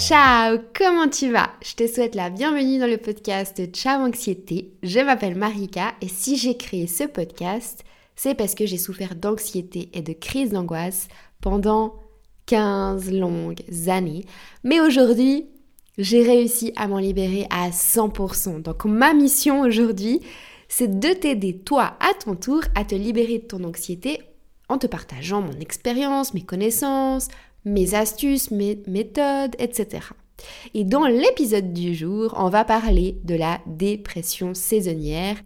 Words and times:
Ciao, 0.00 0.56
comment 0.74 1.08
tu 1.08 1.30
vas? 1.30 1.50
Je 1.62 1.74
te 1.74 1.86
souhaite 1.86 2.14
la 2.14 2.30
bienvenue 2.30 2.78
dans 2.78 2.86
le 2.86 2.96
podcast 2.96 3.62
Ciao 3.70 4.00
Anxiété. 4.00 4.72
Je 4.82 4.98
m'appelle 4.98 5.34
Marika 5.36 5.92
et 6.00 6.08
si 6.08 6.38
j'ai 6.38 6.56
créé 6.56 6.86
ce 6.86 7.04
podcast, 7.04 7.84
c'est 8.16 8.34
parce 8.34 8.54
que 8.54 8.64
j'ai 8.64 8.78
souffert 8.78 9.14
d'anxiété 9.14 9.90
et 9.92 10.00
de 10.00 10.14
crise 10.14 10.52
d'angoisse 10.52 11.08
pendant 11.42 11.96
15 12.46 13.12
longues 13.12 13.60
années. 13.88 14.24
Mais 14.64 14.80
aujourd'hui, 14.80 15.50
j'ai 15.98 16.22
réussi 16.22 16.72
à 16.76 16.88
m'en 16.88 16.98
libérer 16.98 17.46
à 17.50 17.68
100%. 17.68 18.62
Donc 18.62 18.86
ma 18.86 19.12
mission 19.12 19.60
aujourd'hui, 19.60 20.20
c'est 20.68 20.98
de 20.98 21.12
t'aider 21.12 21.58
toi 21.58 21.98
à 22.00 22.14
ton 22.24 22.36
tour 22.36 22.62
à 22.74 22.86
te 22.86 22.94
libérer 22.94 23.38
de 23.38 23.46
ton 23.46 23.64
anxiété 23.64 24.22
en 24.70 24.78
te 24.78 24.86
partageant 24.86 25.42
mon 25.42 25.58
expérience, 25.60 26.32
mes 26.32 26.44
connaissances, 26.44 27.28
mes 27.64 27.94
astuces, 27.94 28.50
mes 28.50 28.82
méthodes, 28.86 29.54
etc. 29.58 30.08
Et 30.74 30.84
dans 30.84 31.06
l'épisode 31.06 31.72
du 31.72 31.94
jour, 31.94 32.34
on 32.38 32.48
va 32.48 32.64
parler 32.64 33.18
de 33.24 33.34
la 33.34 33.60
dépression 33.66 34.54
saisonnière. 34.54 35.36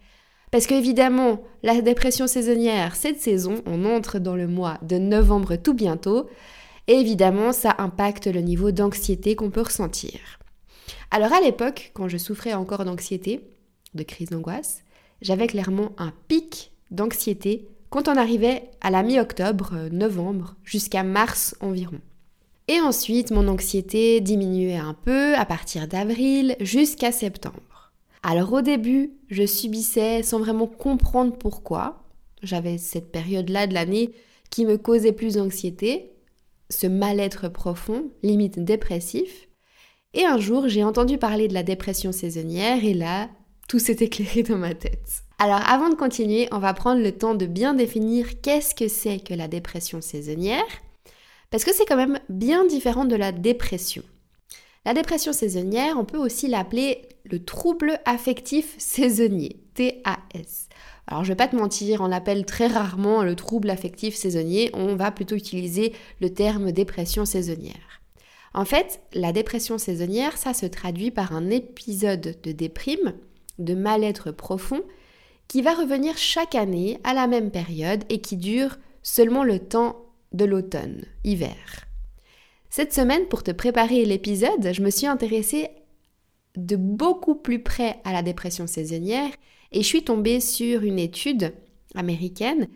Parce 0.50 0.66
qu'évidemment, 0.66 1.42
la 1.62 1.80
dépression 1.80 2.26
saisonnière, 2.26 2.94
cette 2.94 3.20
saison, 3.20 3.62
on 3.66 3.84
entre 3.84 4.18
dans 4.18 4.36
le 4.36 4.46
mois 4.46 4.78
de 4.82 4.98
novembre 4.98 5.56
tout 5.56 5.74
bientôt. 5.74 6.28
Et 6.86 6.94
évidemment, 6.94 7.52
ça 7.52 7.74
impacte 7.78 8.26
le 8.26 8.40
niveau 8.40 8.70
d'anxiété 8.70 9.34
qu'on 9.34 9.50
peut 9.50 9.62
ressentir. 9.62 10.20
Alors 11.10 11.32
à 11.32 11.40
l'époque, 11.40 11.90
quand 11.94 12.08
je 12.08 12.18
souffrais 12.18 12.54
encore 12.54 12.84
d'anxiété, 12.84 13.40
de 13.94 14.02
crise 14.02 14.30
d'angoisse, 14.30 14.82
j'avais 15.22 15.46
clairement 15.46 15.92
un 15.98 16.12
pic 16.28 16.72
d'anxiété 16.90 17.68
quand 17.94 18.08
on 18.08 18.16
arrivait 18.16 18.70
à 18.80 18.90
la 18.90 19.04
mi-octobre, 19.04 19.70
euh, 19.74 19.88
novembre, 19.88 20.56
jusqu'à 20.64 21.04
mars 21.04 21.54
environ. 21.60 22.00
Et 22.66 22.80
ensuite, 22.80 23.30
mon 23.30 23.46
anxiété 23.46 24.20
diminuait 24.20 24.74
un 24.74 24.94
peu 24.94 25.36
à 25.36 25.44
partir 25.44 25.86
d'avril 25.86 26.56
jusqu'à 26.58 27.12
septembre. 27.12 27.92
Alors 28.24 28.52
au 28.52 28.62
début, 28.62 29.12
je 29.30 29.46
subissais 29.46 30.24
sans 30.24 30.40
vraiment 30.40 30.66
comprendre 30.66 31.36
pourquoi. 31.38 32.02
J'avais 32.42 32.78
cette 32.78 33.12
période-là 33.12 33.68
de 33.68 33.74
l'année 33.74 34.10
qui 34.50 34.66
me 34.66 34.76
causait 34.76 35.12
plus 35.12 35.34
d'anxiété, 35.34 36.10
ce 36.70 36.88
mal-être 36.88 37.46
profond, 37.48 38.10
limite 38.24 38.58
dépressif. 38.58 39.46
Et 40.14 40.24
un 40.24 40.38
jour, 40.38 40.66
j'ai 40.66 40.82
entendu 40.82 41.16
parler 41.16 41.46
de 41.46 41.54
la 41.54 41.62
dépression 41.62 42.10
saisonnière 42.10 42.84
et 42.84 42.94
là, 42.94 43.30
tout 43.68 43.78
s'est 43.78 43.98
éclairé 44.00 44.42
dans 44.42 44.58
ma 44.58 44.74
tête. 44.74 45.23
Alors 45.38 45.68
avant 45.68 45.88
de 45.88 45.96
continuer, 45.96 46.48
on 46.52 46.58
va 46.58 46.74
prendre 46.74 47.02
le 47.02 47.12
temps 47.12 47.34
de 47.34 47.46
bien 47.46 47.74
définir 47.74 48.40
qu'est-ce 48.40 48.74
que 48.74 48.88
c'est 48.88 49.18
que 49.18 49.34
la 49.34 49.48
dépression 49.48 50.00
saisonnière, 50.00 50.64
parce 51.50 51.64
que 51.64 51.74
c'est 51.74 51.86
quand 51.86 51.96
même 51.96 52.20
bien 52.28 52.64
différent 52.66 53.04
de 53.04 53.16
la 53.16 53.32
dépression. 53.32 54.02
La 54.84 54.94
dépression 54.94 55.32
saisonnière, 55.32 55.98
on 55.98 56.04
peut 56.04 56.18
aussi 56.18 56.46
l'appeler 56.46 57.08
le 57.24 57.44
trouble 57.44 57.98
affectif 58.04 58.74
saisonnier, 58.78 59.64
TAS. 59.74 60.68
Alors 61.06 61.24
je 61.24 61.30
vais 61.30 61.36
pas 61.36 61.48
te 61.48 61.56
mentir, 61.56 62.00
on 62.00 62.06
l'appelle 62.06 62.46
très 62.46 62.66
rarement 62.66 63.22
le 63.22 63.34
trouble 63.34 63.70
affectif 63.70 64.14
saisonnier, 64.14 64.70
on 64.72 64.94
va 64.94 65.10
plutôt 65.10 65.34
utiliser 65.34 65.94
le 66.20 66.32
terme 66.32 66.70
dépression 66.70 67.24
saisonnière. 67.24 68.02
En 68.52 68.64
fait, 68.64 69.00
la 69.14 69.32
dépression 69.32 69.78
saisonnière, 69.78 70.36
ça 70.38 70.54
se 70.54 70.66
traduit 70.66 71.10
par 71.10 71.34
un 71.34 71.50
épisode 71.50 72.36
de 72.42 72.52
déprime, 72.52 73.14
de 73.58 73.74
mal-être 73.74 74.30
profond, 74.30 74.82
qui 75.48 75.62
va 75.62 75.74
revenir 75.74 76.16
chaque 76.16 76.54
année 76.54 76.98
à 77.04 77.14
la 77.14 77.26
même 77.26 77.50
période 77.50 78.04
et 78.08 78.20
qui 78.20 78.36
dure 78.36 78.76
seulement 79.02 79.44
le 79.44 79.58
temps 79.58 79.96
de 80.32 80.44
l'automne, 80.44 81.04
hiver. 81.22 81.86
Cette 82.70 82.92
semaine, 82.92 83.26
pour 83.26 83.42
te 83.42 83.52
préparer 83.52 84.04
l'épisode, 84.04 84.72
je 84.72 84.82
me 84.82 84.90
suis 84.90 85.06
intéressée 85.06 85.70
de 86.56 86.76
beaucoup 86.76 87.34
plus 87.34 87.62
près 87.62 88.00
à 88.04 88.12
la 88.12 88.22
dépression 88.22 88.66
saisonnière 88.66 89.30
et 89.72 89.82
je 89.82 89.86
suis 89.86 90.04
tombée 90.04 90.40
sur 90.40 90.82
une 90.82 90.98
étude 90.98 91.52
américaine 91.94 92.68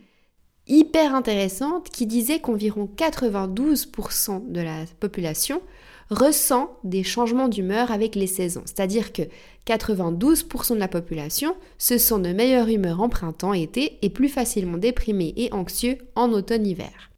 hyper 0.68 1.14
intéressante 1.14 1.88
qui 1.88 2.06
disait 2.06 2.40
qu'environ 2.40 2.88
92% 2.96 4.52
de 4.52 4.60
la 4.60 4.84
population 5.00 5.62
ressent 6.10 6.78
des 6.84 7.02
changements 7.02 7.48
d'humeur 7.48 7.90
avec 7.90 8.14
les 8.14 8.26
saisons. 8.26 8.62
C'est-à-dire 8.64 9.12
que 9.12 9.22
92% 9.66 10.74
de 10.74 10.78
la 10.78 10.88
population 10.88 11.54
se 11.76 11.98
sent 11.98 12.20
de 12.20 12.32
meilleure 12.32 12.68
humeur 12.68 13.00
en 13.00 13.08
printemps 13.08 13.54
et 13.54 13.62
été 13.62 13.98
et 14.02 14.10
plus 14.10 14.28
facilement 14.28 14.78
déprimé 14.78 15.34
et 15.36 15.52
anxieux 15.52 15.98
en 16.14 16.32
automne-hiver. 16.32 17.10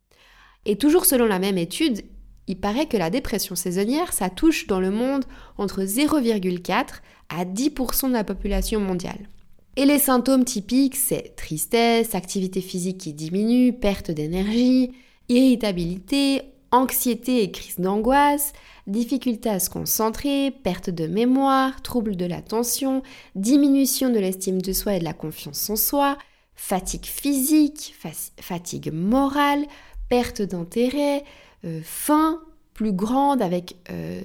Et 0.66 0.76
toujours 0.76 1.06
selon 1.06 1.26
la 1.26 1.38
même 1.38 1.58
étude, 1.58 2.02
il 2.46 2.58
paraît 2.58 2.86
que 2.86 2.96
la 2.96 3.10
dépression 3.10 3.54
saisonnière, 3.54 4.12
ça 4.12 4.28
touche 4.28 4.66
dans 4.66 4.80
le 4.80 4.90
monde 4.90 5.24
entre 5.56 5.82
0,4 5.82 6.86
à 7.28 7.44
10% 7.44 8.08
de 8.08 8.12
la 8.12 8.24
population 8.24 8.80
mondiale. 8.80 9.28
Et 9.76 9.84
les 9.84 10.00
symptômes 10.00 10.44
typiques, 10.44 10.96
c'est 10.96 11.36
tristesse, 11.36 12.16
activité 12.16 12.60
physique 12.60 12.98
qui 12.98 13.12
diminue, 13.12 13.72
perte 13.72 14.10
d'énergie, 14.10 14.90
irritabilité, 15.28 16.42
anxiété 16.72 17.42
et 17.42 17.50
crise 17.50 17.78
d'angoisse, 17.78 18.52
difficulté 18.86 19.48
à 19.48 19.58
se 19.58 19.70
concentrer, 19.70 20.50
perte 20.50 20.90
de 20.90 21.06
mémoire, 21.06 21.82
trouble 21.82 22.16
de 22.16 22.26
l'attention, 22.26 23.02
diminution 23.34 24.10
de 24.10 24.18
l'estime 24.18 24.62
de 24.62 24.72
soi 24.72 24.94
et 24.94 24.98
de 24.98 25.04
la 25.04 25.12
confiance 25.12 25.68
en 25.70 25.76
soi, 25.76 26.18
fatigue 26.54 27.06
physique, 27.06 27.94
fatigue 28.40 28.92
morale, 28.92 29.64
perte 30.08 30.42
d'intérêt, 30.42 31.24
euh, 31.64 31.80
faim 31.82 32.40
plus 32.74 32.92
grande 32.92 33.42
avec 33.42 33.76
euh, 33.90 34.22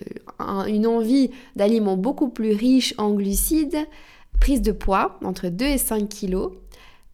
une 0.68 0.88
envie 0.88 1.32
d'aliments 1.56 1.98
beaucoup 1.98 2.30
plus 2.30 2.54
riches 2.54 2.94
en 2.98 3.12
glucides, 3.14 3.86
prise 4.40 4.62
de 4.62 4.72
poids 4.72 5.20
entre 5.24 5.50
2 5.50 5.66
et 5.66 5.78
5 5.78 6.08
kilos, 6.08 6.54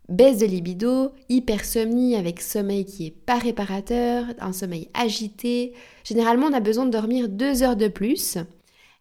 baisse 0.10 0.40
de 0.40 0.46
libido, 0.46 1.12
hypersomnie 1.30 2.16
avec 2.16 2.42
sommeil 2.42 2.86
qui 2.86 3.08
est 3.08 3.16
pas 3.26 3.38
réparateur, 3.38 4.26
un 4.40 4.54
sommeil 4.54 4.90
agité. 4.94 5.74
Généralement, 6.04 6.48
on 6.48 6.54
a 6.54 6.60
besoin 6.60 6.86
de 6.86 6.92
dormir 6.92 7.30
deux 7.30 7.64
heures 7.64 7.76
de 7.76 7.88
plus. 7.88 8.38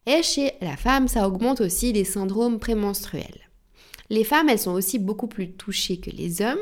Et 0.07 0.23
chez 0.23 0.53
la 0.61 0.77
femme, 0.77 1.09
ça 1.09 1.27
augmente 1.29 1.61
aussi 1.61 1.93
les 1.93 2.05
syndromes 2.05 2.59
prémenstruels. 2.59 3.51
Les 4.09 4.25
femmes, 4.25 4.49
elles 4.49 4.59
sont 4.59 4.73
aussi 4.73 4.99
beaucoup 4.99 5.29
plus 5.29 5.53
touchées 5.53 5.99
que 5.99 6.11
les 6.11 6.43
hommes. 6.43 6.59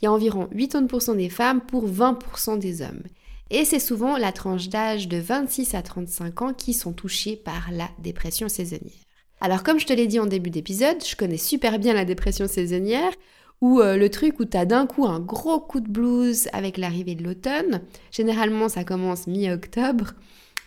Il 0.00 0.04
y 0.04 0.08
a 0.08 0.12
environ 0.12 0.48
80% 0.54 1.16
des 1.16 1.30
femmes 1.30 1.60
pour 1.60 1.88
20% 1.88 2.58
des 2.58 2.82
hommes. 2.82 3.02
Et 3.50 3.64
c'est 3.64 3.78
souvent 3.78 4.16
la 4.16 4.32
tranche 4.32 4.68
d'âge 4.68 5.08
de 5.08 5.18
26 5.18 5.74
à 5.74 5.82
35 5.82 6.42
ans 6.42 6.54
qui 6.54 6.72
sont 6.72 6.92
touchées 6.92 7.36
par 7.36 7.70
la 7.72 7.88
dépression 7.98 8.48
saisonnière. 8.48 8.92
Alors 9.40 9.62
comme 9.62 9.78
je 9.78 9.86
te 9.86 9.92
l'ai 9.92 10.06
dit 10.06 10.18
en 10.18 10.26
début 10.26 10.50
d'épisode, 10.50 11.04
je 11.04 11.16
connais 11.16 11.36
super 11.36 11.78
bien 11.78 11.92
la 11.92 12.04
dépression 12.04 12.48
saisonnière 12.48 13.12
ou 13.60 13.80
euh, 13.80 13.96
le 13.96 14.10
truc 14.10 14.38
où 14.40 14.44
tu 14.44 14.56
as 14.56 14.66
d'un 14.66 14.86
coup 14.86 15.06
un 15.06 15.20
gros 15.20 15.60
coup 15.60 15.80
de 15.80 15.88
blues 15.88 16.48
avec 16.52 16.76
l'arrivée 16.76 17.14
de 17.14 17.24
l'automne. 17.24 17.82
Généralement, 18.10 18.68
ça 18.68 18.84
commence 18.84 19.26
mi-octobre. 19.26 20.12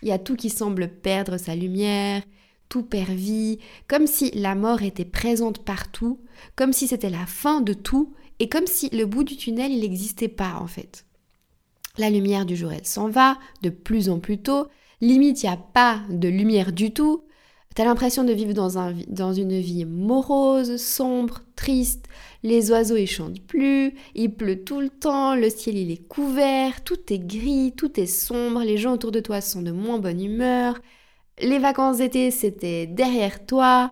Il 0.01 0.09
y 0.09 0.11
a 0.11 0.19
tout 0.19 0.35
qui 0.35 0.49
semble 0.49 0.87
perdre 0.87 1.37
sa 1.37 1.55
lumière, 1.55 2.21
tout 2.69 2.83
perd 2.83 3.09
vie, 3.09 3.59
comme 3.87 4.07
si 4.07 4.31
la 4.31 4.55
mort 4.55 4.83
était 4.83 5.05
présente 5.05 5.63
partout, 5.63 6.19
comme 6.55 6.73
si 6.73 6.87
c'était 6.87 7.09
la 7.09 7.25
fin 7.25 7.61
de 7.61 7.73
tout, 7.73 8.13
et 8.39 8.49
comme 8.49 8.67
si 8.67 8.89
le 8.89 9.05
bout 9.05 9.23
du 9.23 9.35
tunnel, 9.35 9.71
il 9.71 9.81
n'existait 9.81 10.27
pas 10.27 10.57
en 10.59 10.67
fait. 10.67 11.05
La 11.97 12.09
lumière 12.09 12.45
du 12.45 12.55
jour, 12.55 12.71
elle 12.71 12.85
s'en 12.85 13.09
va 13.09 13.39
de 13.63 13.69
plus 13.69 14.09
en 14.09 14.19
plus 14.19 14.37
tôt. 14.37 14.67
Limite, 15.01 15.41
il 15.41 15.47
n'y 15.47 15.53
a 15.53 15.57
pas 15.57 16.01
de 16.09 16.27
lumière 16.27 16.71
du 16.71 16.91
tout. 16.91 17.23
T'as 17.75 17.85
l'impression 17.85 18.23
de 18.23 18.33
vivre 18.33 18.53
dans, 18.53 18.79
un, 18.79 18.95
dans, 19.07 19.33
une 19.33 19.59
vie 19.59 19.85
morose, 19.85 20.77
sombre, 20.77 21.41
triste. 21.55 22.07
Les 22.41 22.71
oiseaux 22.71 22.95
ils 22.95 23.07
chantent 23.07 23.41
plus, 23.41 23.93
il 24.15 24.33
pleut 24.33 24.63
tout 24.63 24.79
le 24.79 24.89
temps, 24.89 25.35
le 25.35 25.49
ciel 25.49 25.77
il 25.77 25.91
est 25.91 26.07
couvert, 26.07 26.83
tout 26.83 27.13
est 27.13 27.19
gris, 27.19 27.73
tout 27.77 27.99
est 27.99 28.07
sombre, 28.07 28.63
les 28.63 28.77
gens 28.77 28.93
autour 28.93 29.11
de 29.11 29.19
toi 29.19 29.41
sont 29.41 29.61
de 29.61 29.71
moins 29.71 29.99
bonne 29.99 30.23
humeur. 30.23 30.79
Les 31.39 31.59
vacances 31.59 31.97
d'été 31.97 32.31
c'était 32.31 32.87
derrière 32.87 33.45
toi. 33.45 33.91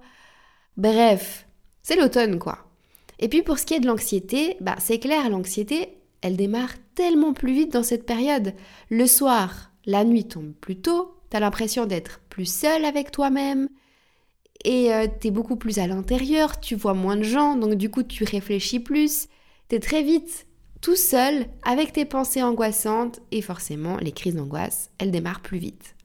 Bref, 0.77 1.47
c'est 1.83 1.95
l'automne 1.95 2.39
quoi. 2.39 2.65
Et 3.19 3.29
puis 3.29 3.43
pour 3.43 3.59
ce 3.59 3.65
qui 3.65 3.75
est 3.75 3.79
de 3.79 3.87
l'anxiété, 3.87 4.57
bah 4.61 4.75
c'est 4.79 4.99
clair, 4.99 5.29
l'anxiété, 5.29 5.97
elle 6.21 6.37
démarre 6.37 6.73
tellement 6.95 7.33
plus 7.33 7.53
vite 7.53 7.73
dans 7.73 7.83
cette 7.83 8.05
période. 8.05 8.53
Le 8.89 9.05
soir, 9.05 9.71
la 9.85 10.03
nuit 10.03 10.27
tombe 10.27 10.53
plus 10.53 10.77
tôt, 10.77 11.14
t'as 11.35 11.41
l'impression 11.41 11.85
d'être 11.85 12.21
plus 12.29 12.45
seul 12.45 12.85
avec 12.85 13.11
toi-même 13.11 13.67
et 14.63 14.93
euh, 14.93 15.05
t'es 15.19 15.31
beaucoup 15.31 15.57
plus 15.57 15.79
à 15.79 15.85
l'intérieur, 15.85 16.61
tu 16.61 16.75
vois 16.75 16.93
moins 16.93 17.17
de 17.17 17.23
gens, 17.23 17.57
donc 17.57 17.75
du 17.75 17.89
coup 17.89 18.03
tu 18.03 18.23
réfléchis 18.23 18.79
plus, 18.79 19.27
t'es 19.67 19.81
très 19.81 20.01
vite 20.01 20.47
tout 20.79 20.95
seul 20.95 21.47
avec 21.63 21.91
tes 21.91 22.05
pensées 22.05 22.41
angoissantes 22.41 23.19
et 23.33 23.41
forcément 23.41 23.97
les 23.97 24.13
crises 24.13 24.35
d'angoisse, 24.35 24.91
elles 24.97 25.11
démarrent 25.11 25.41
plus 25.41 25.57
vite. 25.57 25.97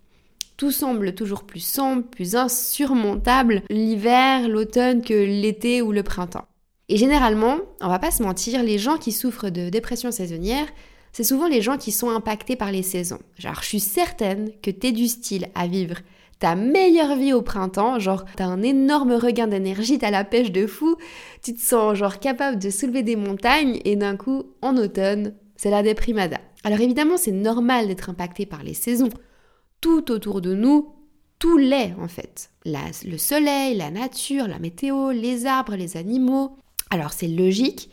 Tout 0.56 0.72
semble 0.72 1.14
toujours 1.14 1.44
plus 1.44 1.64
sombre, 1.64 2.02
plus 2.02 2.34
insurmontable 2.34 3.62
l'hiver, 3.70 4.48
l'automne 4.48 5.00
que 5.00 5.14
l'été 5.14 5.80
ou 5.80 5.92
le 5.92 6.02
printemps. 6.02 6.48
Et 6.88 6.96
généralement, 6.96 7.58
on 7.80 7.86
va 7.86 8.00
pas 8.00 8.10
se 8.10 8.24
mentir, 8.24 8.64
les 8.64 8.78
gens 8.78 8.98
qui 8.98 9.12
souffrent 9.12 9.50
de 9.50 9.68
dépression 9.68 10.10
saisonnière, 10.10 10.66
c'est 11.12 11.24
souvent 11.24 11.48
les 11.48 11.62
gens 11.62 11.76
qui 11.76 11.92
sont 11.92 12.10
impactés 12.10 12.56
par 12.56 12.72
les 12.72 12.82
saisons. 12.82 13.20
Genre, 13.38 13.60
je 13.62 13.66
suis 13.66 13.80
certaine 13.80 14.50
que 14.62 14.70
tu 14.70 14.88
es 14.88 14.92
du 14.92 15.08
style 15.08 15.48
à 15.54 15.66
vivre 15.66 15.96
ta 16.40 16.54
meilleure 16.54 17.16
vie 17.16 17.34
au 17.34 17.42
printemps, 17.42 17.98
genre 17.98 18.24
t'as 18.34 18.46
un 18.46 18.62
énorme 18.62 19.12
regain 19.12 19.46
d'énergie, 19.46 19.98
t'as 19.98 20.10
la 20.10 20.24
pêche 20.24 20.50
de 20.50 20.66
fou, 20.66 20.96
tu 21.42 21.54
te 21.54 21.60
sens 21.60 21.96
genre 21.96 22.18
capable 22.18 22.58
de 22.58 22.70
soulever 22.70 23.02
des 23.02 23.14
montagnes 23.14 23.78
et 23.84 23.94
d'un 23.94 24.16
coup, 24.16 24.44
en 24.62 24.76
automne, 24.78 25.34
c'est 25.56 25.70
la 25.70 25.82
déprimada. 25.82 26.38
Alors 26.64 26.80
évidemment, 26.80 27.18
c'est 27.18 27.30
normal 27.30 27.88
d'être 27.88 28.08
impacté 28.08 28.46
par 28.46 28.62
les 28.62 28.74
saisons. 28.74 29.10
Tout 29.82 30.10
autour 30.10 30.40
de 30.40 30.54
nous, 30.54 30.94
tout 31.38 31.58
l'est 31.58 31.94
en 32.00 32.08
fait. 32.08 32.50
le 32.64 33.18
soleil, 33.18 33.76
la 33.76 33.90
nature, 33.90 34.48
la 34.48 34.58
météo, 34.58 35.10
les 35.10 35.44
arbres, 35.44 35.76
les 35.76 35.98
animaux. 35.98 36.56
Alors 36.88 37.12
c'est 37.12 37.28
logique 37.28 37.90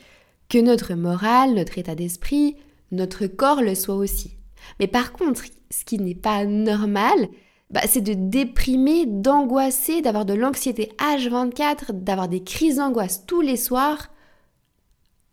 que 0.48 0.58
notre 0.58 0.94
morale, 0.94 1.54
notre 1.54 1.78
état 1.78 1.96
d'esprit, 1.96 2.56
notre 2.92 3.28
corps 3.28 3.62
le 3.62 3.76
soit 3.76 3.96
aussi. 3.96 4.38
Mais 4.80 4.88
par 4.88 5.14
contre, 5.14 5.44
ce 5.70 5.86
qui 5.86 6.00
n'est 6.00 6.16
pas 6.16 6.46
normal, 6.46 7.30
bah, 7.70 7.82
c'est 7.88 8.02
de 8.02 8.14
déprimer, 8.14 9.06
d'angoisser, 9.06 10.02
d'avoir 10.02 10.26
de 10.26 10.34
l'anxiété 10.34 10.92
H24, 11.00 11.92
d'avoir 11.92 12.28
des 12.30 12.44
crises 12.44 12.78
d'angoisse 12.78 13.26
tous 13.26 13.42
les 13.42 13.58
soirs 13.58 14.10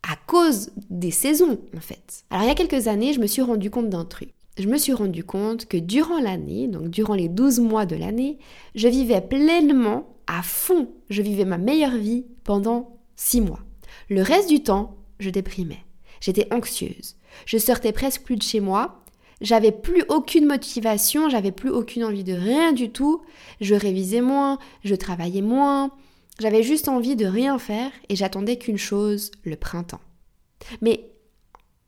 à 0.03 0.15
cause 0.27 0.71
des 0.89 1.11
saisons 1.11 1.57
en 1.75 1.79
fait. 1.79 2.25
Alors 2.29 2.43
il 2.43 2.47
y 2.47 2.51
a 2.51 2.55
quelques 2.55 2.87
années, 2.87 3.13
je 3.13 3.19
me 3.19 3.27
suis 3.27 3.41
rendu 3.41 3.71
compte 3.71 3.89
d'un 3.89 4.05
truc. 4.05 4.33
Je 4.57 4.67
me 4.67 4.77
suis 4.77 4.93
rendu 4.93 5.23
compte 5.23 5.65
que 5.65 5.77
durant 5.77 6.19
l'année, 6.19 6.67
donc 6.67 6.89
durant 6.89 7.15
les 7.15 7.27
12 7.27 7.59
mois 7.59 7.85
de 7.85 7.95
l'année, 7.95 8.37
je 8.73 8.87
vivais 8.87 9.21
pleinement, 9.21 10.15
à 10.27 10.41
fond, 10.43 10.89
je 11.09 11.21
vivais 11.21 11.43
ma 11.43 11.57
meilleure 11.57 11.97
vie 11.97 12.25
pendant 12.43 12.97
6 13.17 13.41
mois. 13.41 13.59
Le 14.09 14.21
reste 14.21 14.49
du 14.49 14.61
temps, 14.61 14.95
je 15.19 15.29
déprimais. 15.29 15.83
J'étais 16.21 16.47
anxieuse. 16.53 17.14
Je 17.45 17.57
sortais 17.57 17.91
presque 17.91 18.23
plus 18.23 18.35
de 18.35 18.43
chez 18.43 18.59
moi 18.59 19.01
j'avais 19.41 19.71
plus 19.71 20.03
aucune 20.09 20.45
motivation, 20.45 21.29
j'avais 21.29 21.51
plus 21.51 21.69
aucune 21.69 22.05
envie 22.05 22.23
de 22.23 22.33
rien 22.33 22.71
du 22.71 22.89
tout. 22.89 23.21
Je 23.61 23.75
révisais 23.75 24.21
moins, 24.21 24.59
je 24.83 24.95
travaillais 24.95 25.41
moins. 25.41 25.91
J'avais 26.39 26.63
juste 26.63 26.87
envie 26.87 27.15
de 27.15 27.25
rien 27.25 27.57
faire 27.59 27.91
et 28.09 28.15
j'attendais 28.15 28.57
qu'une 28.57 28.77
chose, 28.77 29.31
le 29.43 29.55
printemps. 29.55 30.01
Mais 30.81 31.11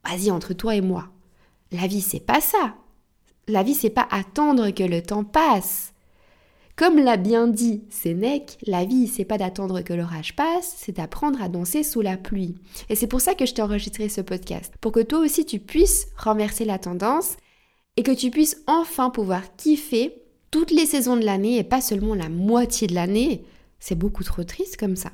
vas-y 0.05 0.31
entre 0.31 0.53
toi 0.53 0.75
et 0.75 0.81
moi. 0.81 1.09
La 1.71 1.88
vie 1.88 2.01
c'est 2.01 2.19
pas 2.19 2.41
ça. 2.41 2.75
La 3.47 3.63
vie 3.63 3.73
c'est 3.73 3.89
pas 3.89 4.07
attendre 4.11 4.69
que 4.71 4.83
le 4.83 5.01
temps 5.01 5.23
passe. 5.23 5.93
Comme 6.77 7.00
l'a 7.00 7.18
bien 7.18 7.47
dit 7.47 7.81
Sénèque, 7.89 8.59
la 8.68 8.85
vie, 8.85 9.07
c'est 9.07 9.25
pas 9.25 9.39
d'attendre 9.39 9.81
que 9.81 9.94
l'orage 9.94 10.35
passe, 10.35 10.75
c'est 10.77 10.95
d'apprendre 10.97 11.41
à 11.41 11.50
danser 11.50 11.81
sous 11.81 12.01
la 12.01 12.18
pluie. 12.18 12.53
Et 12.89 12.95
c'est 12.95 13.07
pour 13.07 13.19
ça 13.19 13.33
que 13.33 13.47
je 13.47 13.56
t'ai 13.56 13.63
enregistré 13.63 14.09
ce 14.09 14.21
podcast, 14.21 14.75
pour 14.79 14.91
que 14.91 15.00
toi 15.00 15.18
aussi 15.18 15.44
tu 15.44 15.57
puisses 15.57 16.06
renverser 16.18 16.65
la 16.65 16.77
tendance 16.77 17.35
et 17.97 18.03
que 18.03 18.12
tu 18.12 18.29
puisses 18.29 18.62
enfin 18.68 19.09
pouvoir 19.09 19.56
kiffer 19.56 20.21
toutes 20.51 20.69
les 20.69 20.85
saisons 20.85 21.18
de 21.18 21.25
l'année 21.25 21.57
et 21.57 21.63
pas 21.63 21.81
seulement 21.81 22.13
la 22.13 22.29
moitié 22.29 22.85
de 22.85 22.94
l'année. 22.94 23.44
C'est 23.79 23.97
beaucoup 23.97 24.24
trop 24.24 24.44
triste 24.44 24.77
comme 24.77 24.95
ça. 24.95 25.09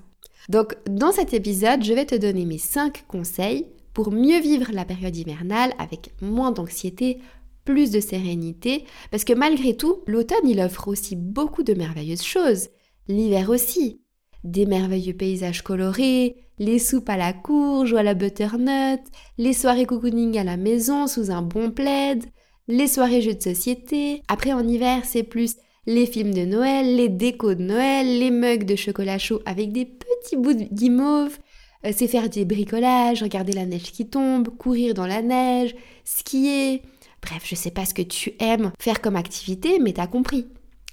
Donc, 0.50 0.76
dans 0.90 1.14
cet 1.14 1.34
épisode, 1.34 1.82
je 1.82 1.94
vais 1.94 2.06
te 2.06 2.16
donner 2.16 2.44
mes 2.44 2.58
5 2.58 3.06
conseils 3.08 3.68
pour 3.94 4.12
mieux 4.12 4.42
vivre 4.42 4.70
la 4.74 4.84
période 4.84 5.16
hivernale 5.16 5.74
avec 5.80 6.12
moins 6.22 6.52
d'anxiété, 6.52 7.20
plus 7.66 7.92
de 7.92 8.00
sérénité, 8.00 8.86
parce 9.12 9.24
que 9.24 9.34
malgré 9.34 9.76
tout, 9.76 10.04
l'automne, 10.08 10.48
il 10.48 10.60
offre 10.60 10.88
aussi 10.88 11.16
beaucoup 11.16 11.64
de 11.64 11.74
merveilleuses 11.74 12.24
choses. 12.24 12.70
L'hiver 13.08 13.50
aussi. 13.50 14.02
Des 14.44 14.66
merveilleux 14.66 15.14
paysages 15.14 15.62
colorés, 15.62 16.36
les 16.60 16.80
soupes 16.80 17.10
à 17.10 17.18
la 17.18 17.34
courge 17.34 17.94
ou 17.94 17.98
à 17.98 18.04
la 18.04 18.14
butternut, 18.14 19.02
les 19.38 19.54
soirées 19.54 19.86
cocooning 19.86 20.38
à 20.38 20.44
la 20.44 20.58
maison 20.58 21.08
sous 21.08 21.32
un 21.32 21.42
bon 21.42 21.72
plaid, 21.72 22.24
les 22.68 22.88
soirées 22.88 23.22
jeux 23.22 23.36
de 23.36 23.42
société. 23.42 24.22
Après, 24.28 24.54
en 24.54 24.68
hiver, 24.68 25.04
c'est 25.06 25.24
plus 25.24 25.56
les 25.86 26.06
films 26.06 26.34
de 26.34 26.46
Noël, 26.46 26.96
les 26.96 27.10
décos 27.10 27.56
de 27.56 27.64
Noël, 27.64 28.20
les 28.20 28.32
mugs 28.32 28.66
de 28.66 28.76
chocolat 28.76 29.18
chaud 29.18 29.42
avec 29.46 29.72
des 29.72 29.86
petits 29.86 30.38
bouts 30.38 30.54
de 30.54 30.64
guimauve. 30.64 31.38
Euh, 31.86 31.92
c'est 31.96 32.08
faire 32.08 32.30
des 32.30 32.46
bricolages, 32.46 33.22
regarder 33.22 33.54
la 33.54 33.66
neige 33.66 33.92
qui 33.92 34.08
tombe, 34.08 34.50
courir 34.50 34.94
dans 34.94 35.08
la 35.08 35.22
neige, 35.22 35.76
skier, 36.06 36.82
Bref, 37.24 37.44
je 37.46 37.56
sais 37.56 37.72
pas 37.72 37.86
ce 37.86 37.94
que 37.94 38.02
tu 38.02 38.34
aimes 38.40 38.72
faire 38.80 39.02
comme 39.02 39.16
activité, 39.16 39.80
mais 39.80 39.94
t'as 39.94 40.08
compris. 40.08 40.48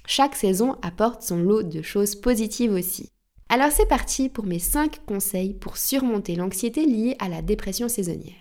Chaque 0.07 0.35
saison 0.35 0.75
apporte 0.81 1.21
son 1.21 1.37
lot 1.37 1.63
de 1.63 1.81
choses 1.81 2.15
positives 2.15 2.73
aussi. 2.73 3.09
Alors 3.49 3.71
c'est 3.71 3.85
parti 3.85 4.29
pour 4.29 4.45
mes 4.45 4.59
5 4.59 5.05
conseils 5.05 5.53
pour 5.53 5.77
surmonter 5.77 6.35
l'anxiété 6.35 6.85
liée 6.85 7.15
à 7.19 7.27
la 7.27 7.41
dépression 7.41 7.89
saisonnière. 7.89 8.33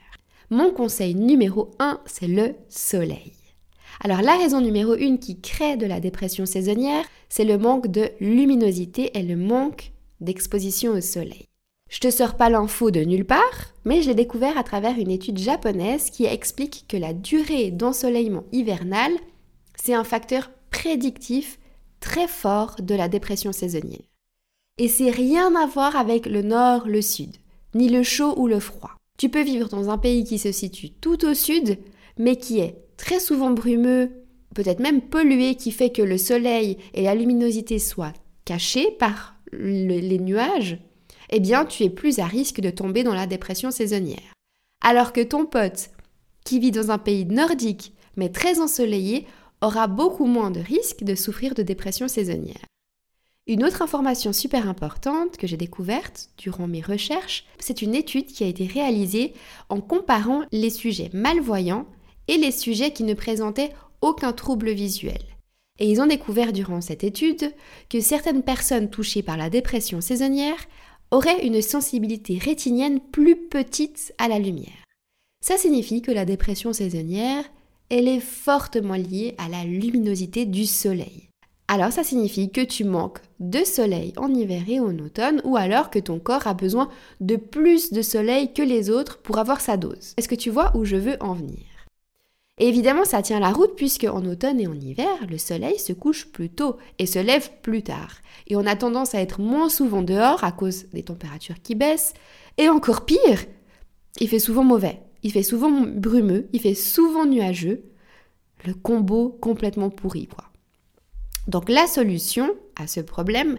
Mon 0.51 0.71
conseil 0.73 1.15
numéro 1.15 1.73
1, 1.81 2.01
c'est 2.07 2.29
le 2.29 2.55
soleil. 2.69 3.33
Alors 4.03 4.23
la 4.23 4.37
raison 4.37 4.61
numéro 4.61 4.93
1 4.93 5.17
qui 5.17 5.41
crée 5.41 5.77
de 5.77 5.87
la 5.87 6.01
dépression 6.01 6.47
saisonnière, 6.47 7.05
c'est 7.29 7.45
le 7.45 7.59
manque 7.59 7.89
de 7.89 8.09
luminosité 8.21 9.19
et 9.19 9.23
le 9.23 9.37
manque 9.37 9.93
d'exposition 10.21 10.93
au 10.93 11.01
soleil. 11.01 11.50
Je 11.91 11.99
te 11.99 12.09
sors 12.09 12.37
pas 12.37 12.49
l'info 12.49 12.93
de 12.93 13.01
nulle 13.01 13.27
part, 13.27 13.75
mais 13.85 14.01
je 14.01 14.09
l'ai 14.09 14.15
découvert 14.15 14.57
à 14.57 14.63
travers 14.63 14.97
une 14.97 15.11
étude 15.11 15.39
japonaise 15.39 16.11
qui 16.11 16.25
explique 16.25 16.85
que 16.89 16.97
la 16.97 17.13
durée 17.13 17.73
d'ensoleillement 17.73 18.45
hivernal, 18.53 19.11
c'est 19.75 19.95
un 19.95 20.05
facteur 20.05 20.53
prédictif 20.71 21.59
très 21.99 22.29
fort 22.29 22.77
de 22.81 22.95
la 22.95 23.09
dépression 23.09 23.51
saisonnière. 23.51 24.07
Et 24.79 24.87
c'est 24.87 25.11
rien 25.11 25.57
à 25.57 25.67
voir 25.67 25.97
avec 25.97 26.27
le 26.27 26.43
nord, 26.43 26.87
le 26.87 27.03
sud, 27.03 27.37
ni 27.75 27.89
le 27.89 28.05
chaud 28.05 28.35
ou 28.37 28.47
le 28.47 28.61
froid. 28.61 28.93
Tu 29.19 29.29
peux 29.29 29.43
vivre 29.43 29.69
dans 29.69 29.91
un 29.91 29.99
pays 29.99 30.23
qui 30.23 30.39
se 30.39 30.53
situe 30.53 30.91
tout 30.91 31.27
au 31.27 31.35
sud, 31.35 31.77
mais 32.19 32.37
qui 32.37 32.61
est 32.61 32.77
très 32.99 33.19
souvent 33.19 33.51
brumeux, 33.51 34.13
peut-être 34.55 34.81
même 34.81 35.01
pollué, 35.03 35.57
qui 35.57 35.73
fait 35.73 35.91
que 35.91 36.03
le 36.03 36.19
soleil 36.19 36.79
et 36.95 37.03
la 37.03 37.17
luminosité 37.17 37.81
soient 37.81 38.13
cachés 38.45 38.93
par 38.93 39.35
les 39.53 40.19
nuages 40.21 40.79
eh 41.31 41.41
bien 41.41 41.65
tu 41.65 41.85
es 41.85 41.91
plus 41.91 42.19
à 42.19 42.27
risque 42.27 42.61
de 42.61 42.71
tomber 42.71 43.03
dans 43.03 43.15
la 43.15 43.27
dépression 43.27 43.71
saisonnière. 43.71 44.35
Alors 44.83 45.13
que 45.13 45.23
ton 45.23 45.47
pote, 45.47 45.91
qui 46.45 46.59
vit 46.59 46.71
dans 46.71 46.91
un 46.91 46.99
pays 46.99 47.25
nordique 47.25 47.95
mais 48.17 48.29
très 48.29 48.61
ensoleillé, 48.61 49.27
aura 49.63 49.87
beaucoup 49.87 50.27
moins 50.27 50.51
de 50.51 50.61
risques 50.61 51.05
de 51.05 51.15
souffrir 51.15 51.55
de 51.55 51.63
dépression 51.63 52.09
saisonnière. 52.09 52.65
Une 53.47 53.65
autre 53.65 53.83
information 53.83 54.33
super 54.33 54.69
importante 54.69 55.37
que 55.37 55.47
j'ai 55.47 55.57
découverte 55.57 56.31
durant 56.39 56.67
mes 56.67 56.83
recherches, 56.83 57.47
c'est 57.59 57.83
une 57.83 57.95
étude 57.95 58.27
qui 58.27 58.45
a 58.45 58.47
été 58.47 58.67
réalisée 58.67 59.33
en 59.69 59.81
comparant 59.81 60.43
les 60.53 60.71
sujets 60.71 61.11
malvoyants 61.13 61.87
et 62.29 62.37
les 62.37 62.53
sujets 62.53 62.93
qui 62.93 63.03
ne 63.03 63.15
présentaient 63.15 63.73
aucun 64.03 64.33
trouble 64.33 64.71
visuel. 64.71 65.21
Et 65.79 65.91
ils 65.91 66.01
ont 66.01 66.07
découvert 66.07 66.53
durant 66.53 66.81
cette 66.81 67.05
étude 67.05 67.53
que 67.89 68.01
certaines 68.01 68.43
personnes 68.43 68.91
touchées 68.91 69.23
par 69.23 69.37
la 69.37 69.51
dépression 69.51 70.01
saisonnière 70.01 70.69
aurait 71.11 71.47
une 71.47 71.63
sensibilité 71.63 72.39
rétinienne 72.39 73.01
plus 73.01 73.37
petite 73.37 74.15
à 74.19 74.29
la 74.29 74.39
lumière. 74.39 74.85
Ça 75.43 75.57
signifie 75.57 76.03
que 76.03 76.13
la 76.13 76.25
dépression 76.25 76.73
saisonnière, 76.73 77.45
elle 77.89 78.09
est 78.09 78.21
fortement 78.21 78.95
liée 78.95 79.35
à 79.39 79.49
la 79.49 79.65
luminosité 79.65 80.47
du 80.47 80.67
soleil. 80.67 81.31
Alors 81.69 81.93
ça 81.93 82.03
signifie 82.03 82.51
que 82.51 82.61
tu 82.61 82.85
manques 82.85 83.21
de 83.39 83.65
soleil 83.65 84.13
en 84.17 84.35
hiver 84.35 84.63
et 84.69 84.81
en 84.81 84.99
automne 84.99 85.41
ou 85.45 85.57
alors 85.57 85.91
que 85.91 86.01
ton 86.01 86.19
corps 86.19 86.49
a 86.49 86.55
besoin 86.55 86.89
de 87.21 87.37
plus 87.37 87.93
de 87.93 88.03
soleil 88.03 88.53
que 88.53 88.63
les 88.63 88.91
autres 88.91 89.19
pour 89.19 89.39
avoir 89.39 89.61
sa 89.61 89.77
dose. 89.77 90.15
Est-ce 90.17 90.29
que 90.29 90.35
tu 90.35 90.51
vois 90.51 90.77
où 90.77 90.85
je 90.85 90.97
veux 90.97 91.17
en 91.21 91.33
venir? 91.33 91.70
Et 92.61 92.69
évidemment, 92.69 93.07
ça 93.07 93.23
tient 93.23 93.41
la 93.41 93.53
route 93.53 93.75
puisque 93.75 94.05
en 94.05 94.23
automne 94.27 94.61
et 94.61 94.67
en 94.67 94.79
hiver, 94.79 95.09
le 95.31 95.39
soleil 95.39 95.79
se 95.79 95.95
couche 95.95 96.27
plus 96.27 96.51
tôt 96.51 96.77
et 96.99 97.07
se 97.07 97.19
lève 97.19 97.51
plus 97.63 97.83
tard. 97.83 98.19
Et 98.49 98.57
on 98.57 98.67
a 98.67 98.77
tendance 98.77 99.15
à 99.15 99.21
être 99.23 99.41
moins 99.41 99.71
souvent 99.71 100.03
dehors 100.03 100.45
à 100.45 100.53
cause 100.53 100.85
des 100.93 101.03
températures 101.03 101.63
qui 101.63 101.75
baissent. 101.75 102.13
Et 102.59 102.69
encore 102.69 103.07
pire, 103.07 103.47
il 104.21 104.29
fait 104.29 104.39
souvent 104.39 104.63
mauvais. 104.63 105.01
Il 105.23 105.33
fait 105.33 105.43
souvent 105.43 105.71
brumeux, 105.71 106.49
il 106.53 106.61
fait 106.61 106.75
souvent 106.75 107.25
nuageux. 107.25 107.83
Le 108.67 108.75
combo 108.75 109.39
complètement 109.41 109.89
pourri, 109.89 110.27
quoi. 110.27 110.45
Donc 111.49 111.71
la 111.71 111.87
solution 111.87 112.55
à 112.77 112.87
ce 112.87 113.01
problème, 113.01 113.57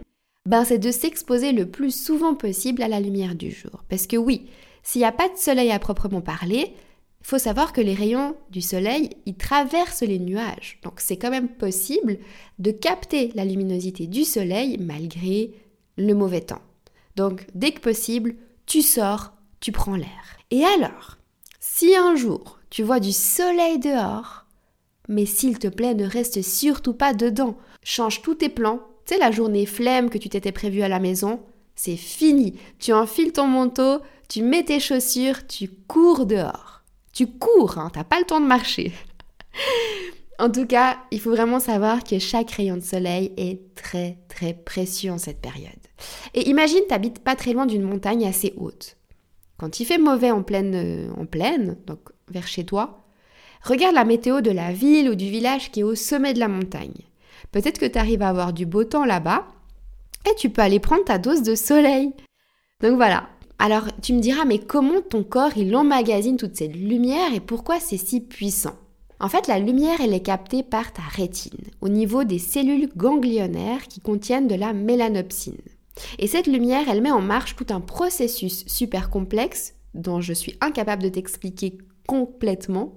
ben, 0.48 0.64
c'est 0.64 0.78
de 0.78 0.92
s'exposer 0.92 1.50
le 1.50 1.68
plus 1.68 1.90
souvent 1.90 2.36
possible 2.36 2.82
à 2.82 2.88
la 2.88 3.00
lumière 3.00 3.34
du 3.34 3.50
jour. 3.50 3.82
Parce 3.88 4.06
que 4.06 4.16
oui, 4.16 4.46
s'il 4.84 5.00
n'y 5.00 5.06
a 5.06 5.12
pas 5.12 5.28
de 5.28 5.36
soleil 5.36 5.72
à 5.72 5.80
proprement 5.80 6.20
parler, 6.20 6.72
il 7.22 7.26
faut 7.28 7.38
savoir 7.38 7.72
que 7.72 7.80
les 7.80 7.94
rayons 7.94 8.36
du 8.50 8.60
soleil, 8.60 9.10
ils 9.26 9.36
traversent 9.36 10.02
les 10.02 10.18
nuages. 10.18 10.80
Donc 10.82 10.94
c'est 10.98 11.16
quand 11.16 11.30
même 11.30 11.48
possible 11.48 12.18
de 12.58 12.72
capter 12.72 13.30
la 13.34 13.44
luminosité 13.44 14.08
du 14.08 14.24
soleil 14.24 14.76
malgré 14.78 15.52
le 15.96 16.14
mauvais 16.14 16.40
temps. 16.40 16.62
Donc 17.14 17.46
dès 17.54 17.70
que 17.70 17.80
possible, 17.80 18.34
tu 18.66 18.82
sors, 18.82 19.32
tu 19.60 19.70
prends 19.70 19.96
l'air. 19.96 20.36
Et 20.50 20.64
alors, 20.64 21.16
si 21.60 21.94
un 21.94 22.16
jour 22.16 22.58
tu 22.70 22.82
vois 22.82 23.00
du 23.00 23.12
soleil 23.12 23.78
dehors, 23.78 24.46
mais 25.06 25.26
s'il 25.26 25.58
te 25.58 25.68
plaît, 25.68 25.94
ne 25.94 26.06
reste 26.06 26.40
surtout 26.42 26.94
pas 26.94 27.12
dedans. 27.12 27.54
Change 27.82 28.22
tous 28.22 28.36
tes 28.36 28.48
plans. 28.48 28.80
Tu 29.04 29.12
sais, 29.12 29.20
la 29.20 29.30
journée 29.30 29.66
flemme 29.66 30.08
que 30.08 30.16
tu 30.16 30.30
t'étais 30.30 30.52
prévue 30.52 30.80
à 30.80 30.88
la 30.88 30.98
maison, 30.98 31.40
c'est 31.76 31.96
fini. 31.96 32.54
Tu 32.78 32.94
enfiles 32.94 33.32
ton 33.32 33.46
manteau, 33.46 33.98
tu 34.28 34.42
mets 34.42 34.64
tes 34.64 34.80
chaussures, 34.80 35.46
tu 35.46 35.68
cours 35.68 36.24
dehors. 36.24 36.81
Tu 37.12 37.26
cours, 37.26 37.78
hein, 37.78 37.90
t'as 37.92 38.04
pas 38.04 38.18
le 38.18 38.24
temps 38.24 38.40
de 38.40 38.46
marcher. 38.46 38.92
En 40.38 40.50
tout 40.50 40.66
cas, 40.66 40.98
il 41.10 41.20
faut 41.20 41.30
vraiment 41.30 41.60
savoir 41.60 42.02
que 42.02 42.18
chaque 42.18 42.50
rayon 42.52 42.76
de 42.76 42.82
soleil 42.82 43.32
est 43.36 43.74
très 43.76 44.18
très 44.28 44.54
précieux 44.54 45.12
en 45.12 45.18
cette 45.18 45.40
période. 45.40 45.70
Et 46.34 46.48
imagine, 46.48 46.80
t'habites 46.88 47.20
pas 47.20 47.36
très 47.36 47.52
loin 47.52 47.66
d'une 47.66 47.82
montagne 47.82 48.26
assez 48.26 48.54
haute. 48.56 48.96
Quand 49.58 49.78
il 49.78 49.84
fait 49.84 49.98
mauvais 49.98 50.32
en 50.32 50.42
pleine, 50.42 50.74
euh, 50.74 51.12
en 51.16 51.26
pleine, 51.26 51.76
donc 51.86 52.00
vers 52.28 52.48
chez 52.48 52.64
toi, 52.64 53.04
regarde 53.62 53.94
la 53.94 54.04
météo 54.04 54.40
de 54.40 54.50
la 54.50 54.72
ville 54.72 55.10
ou 55.10 55.14
du 55.14 55.30
village 55.30 55.70
qui 55.70 55.80
est 55.80 55.84
au 55.84 55.94
sommet 55.94 56.34
de 56.34 56.40
la 56.40 56.48
montagne. 56.48 57.06
Peut-être 57.52 57.78
que 57.78 57.86
tu 57.86 57.98
arrives 57.98 58.22
à 58.22 58.28
avoir 58.28 58.52
du 58.52 58.66
beau 58.66 58.82
temps 58.82 59.04
là-bas 59.04 59.46
et 60.28 60.34
tu 60.34 60.50
peux 60.50 60.62
aller 60.62 60.80
prendre 60.80 61.04
ta 61.04 61.18
dose 61.18 61.42
de 61.42 61.54
soleil. 61.54 62.12
Donc 62.80 62.96
voilà. 62.96 63.28
Alors 63.64 63.86
tu 64.02 64.12
me 64.12 64.18
diras, 64.18 64.44
mais 64.44 64.58
comment 64.58 65.00
ton 65.08 65.22
corps 65.22 65.56
il 65.56 65.76
emmagasine 65.76 66.36
toute 66.36 66.56
cette 66.56 66.74
lumière 66.74 67.32
et 67.32 67.38
pourquoi 67.38 67.78
c'est 67.78 67.96
si 67.96 68.20
puissant? 68.20 68.74
En 69.20 69.28
fait, 69.28 69.46
la 69.46 69.60
lumière 69.60 70.00
elle 70.00 70.14
est 70.14 70.18
captée 70.18 70.64
par 70.64 70.92
ta 70.92 71.02
rétine, 71.02 71.70
au 71.80 71.88
niveau 71.88 72.24
des 72.24 72.40
cellules 72.40 72.88
ganglionnaires 72.96 73.86
qui 73.86 74.00
contiennent 74.00 74.48
de 74.48 74.56
la 74.56 74.72
mélanopsine. 74.72 75.60
Et 76.18 76.26
cette 76.26 76.48
lumière, 76.48 76.88
elle 76.88 77.02
met 77.02 77.12
en 77.12 77.20
marche 77.20 77.54
tout 77.54 77.68
un 77.70 77.80
processus 77.80 78.64
super 78.66 79.10
complexe 79.10 79.74
dont 79.94 80.20
je 80.20 80.32
suis 80.32 80.56
incapable 80.60 81.04
de 81.04 81.10
t'expliquer 81.10 81.78
complètement. 82.08 82.94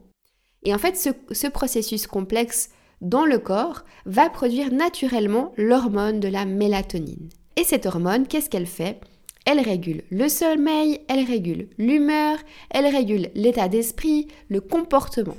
Et 0.63 0.73
en 0.73 0.79
fait, 0.79 0.97
ce, 0.97 1.09
ce, 1.29 1.45
processus 1.45 2.07
complexe 2.07 2.71
dans 3.01 3.25
le 3.25 3.37
corps 3.37 3.85
va 4.07 4.31
produire 4.31 4.73
naturellement 4.73 5.53
l'hormone 5.57 6.19
de 6.19 6.27
la 6.27 6.45
mélatonine. 6.45 7.29
Et 7.55 7.63
cette 7.63 7.85
hormone, 7.85 8.25
qu'est-ce 8.25 8.49
qu'elle 8.49 8.65
fait? 8.65 8.99
Elle 9.45 9.59
régule 9.59 10.01
le 10.09 10.27
sommeil, 10.27 11.01
elle 11.07 11.23
régule 11.23 11.69
l'humeur, 11.77 12.37
elle 12.71 12.87
régule 12.87 13.29
l'état 13.35 13.67
d'esprit, 13.67 14.27
le 14.49 14.59
comportement. 14.59 15.37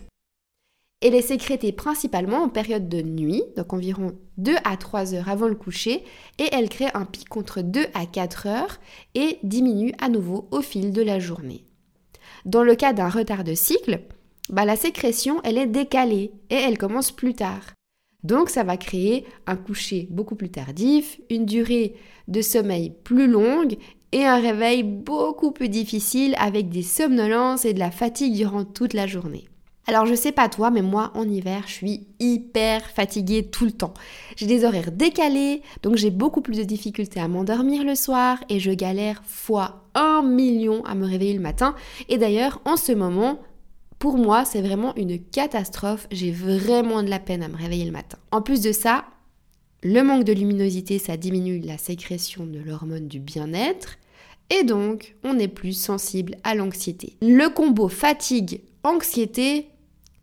Elle 1.03 1.15
est 1.15 1.23
sécrétée 1.23 1.73
principalement 1.73 2.45
en 2.45 2.49
période 2.49 2.89
de 2.89 3.03
nuit, 3.03 3.43
donc 3.57 3.73
environ 3.73 4.13
2 4.39 4.55
à 4.65 4.77
3 4.77 5.15
heures 5.15 5.29
avant 5.29 5.49
le 5.49 5.55
coucher, 5.55 6.05
et 6.39 6.49
elle 6.53 6.69
crée 6.69 6.89
un 6.95 7.05
pic 7.05 7.37
entre 7.37 7.61
2 7.61 7.87
à 7.95 8.07
4 8.07 8.47
heures 8.47 8.79
et 9.15 9.39
diminue 9.43 9.93
à 10.01 10.09
nouveau 10.09 10.49
au 10.53 10.63
fil 10.63 10.93
de 10.93 11.03
la 11.03 11.19
journée. 11.19 11.65
Dans 12.45 12.63
le 12.63 12.77
cas 12.77 12.93
d'un 12.93 13.09
retard 13.09 13.45
de 13.45 13.55
cycle, 13.55 14.01
bah, 14.49 14.65
la 14.65 14.77
sécrétion, 14.77 15.41
elle 15.43 15.59
est 15.59 15.67
décalée 15.67 16.33
et 16.49 16.55
elle 16.55 16.79
commence 16.79 17.11
plus 17.11 17.35
tard. 17.35 17.73
Donc 18.23 18.51
ça 18.51 18.65
va 18.65 18.77
créer 18.77 19.25
un 19.47 19.57
coucher 19.57 20.09
beaucoup 20.11 20.35
plus 20.35 20.51
tardif, 20.51 21.21
une 21.31 21.47
durée 21.47 21.95
de 22.29 22.41
sommeil 22.41 22.93
plus 23.05 23.29
longue 23.29 23.77
et 24.13 24.25
un 24.25 24.41
réveil 24.41 24.83
beaucoup 24.83 25.53
plus 25.53 25.69
difficile 25.69 26.35
avec 26.39 26.69
des 26.69 26.83
somnolences 26.83 27.65
et 27.65 27.75
de 27.75 27.79
la 27.79 27.91
fatigue 27.91 28.35
durant 28.35 28.65
toute 28.65 28.95
la 28.95 29.07
journée. 29.07 29.49
Alors 29.89 30.05
je 30.05 30.17
sais 30.17 30.33
pas 30.33 30.49
toi, 30.49 30.71
mais 30.71 30.83
moi 30.83 31.13
en 31.15 31.29
hiver, 31.29 31.63
je 31.67 31.73
suis 31.73 32.07
hyper 32.19 32.91
fatiguée 32.91 33.45
tout 33.45 33.65
le 33.65 33.71
temps. 33.71 33.95
J'ai 34.35 34.47
des 34.47 34.65
horaires 34.65 34.91
décalés, 34.91 35.63
donc 35.85 35.95
j'ai 35.95 36.11
beaucoup 36.11 36.41
plus 36.41 36.59
de 36.59 36.65
difficultés 36.65 37.21
à 37.21 37.29
m'endormir 37.29 37.85
le 37.85 37.95
soir 37.95 38.43
et 38.49 38.59
je 38.59 38.73
galère 38.73 39.23
fois 39.25 39.85
un 39.95 40.23
million 40.23 40.85
à 40.85 40.97
me 40.97 41.07
réveiller 41.07 41.35
le 41.35 41.41
matin. 41.41 41.77
Et 42.09 42.19
d'ailleurs, 42.19 42.61
en 42.65 42.77
ce 42.77 42.91
moment, 42.91 43.39
pour 43.99 44.19
moi, 44.19 44.45
c'est 44.45 44.63
vraiment 44.63 44.95
une 44.97 45.19
catastrophe. 45.19 46.07
J'ai 46.11 46.31
vraiment 46.31 47.03
de 47.03 47.11
la 47.11 47.19
peine 47.19 47.43
à 47.43 47.49
me 47.49 47.57
réveiller 47.57 47.85
le 47.85 47.93
matin. 47.93 48.19
En 48.31 48.43
plus 48.43 48.61
de 48.61 48.73
ça, 48.73 49.07
le 49.83 50.03
manque 50.03 50.25
de 50.25 50.33
luminosité, 50.33 50.99
ça 50.99 51.17
diminue 51.17 51.61
la 51.61 51.79
sécrétion 51.79 52.47
de 52.47 52.59
l'hormone 52.59 53.09
du 53.09 53.21
bien-être. 53.21 53.97
Et 54.51 54.65
donc, 54.65 55.17
on 55.25 55.39
est 55.39 55.49
plus 55.49 55.73
sensible 55.73 56.37
à 56.45 56.55
l'anxiété. 56.55 57.17
Le 57.21 57.49
combo 57.49 57.89
fatigue-anxiété, 57.89 59.71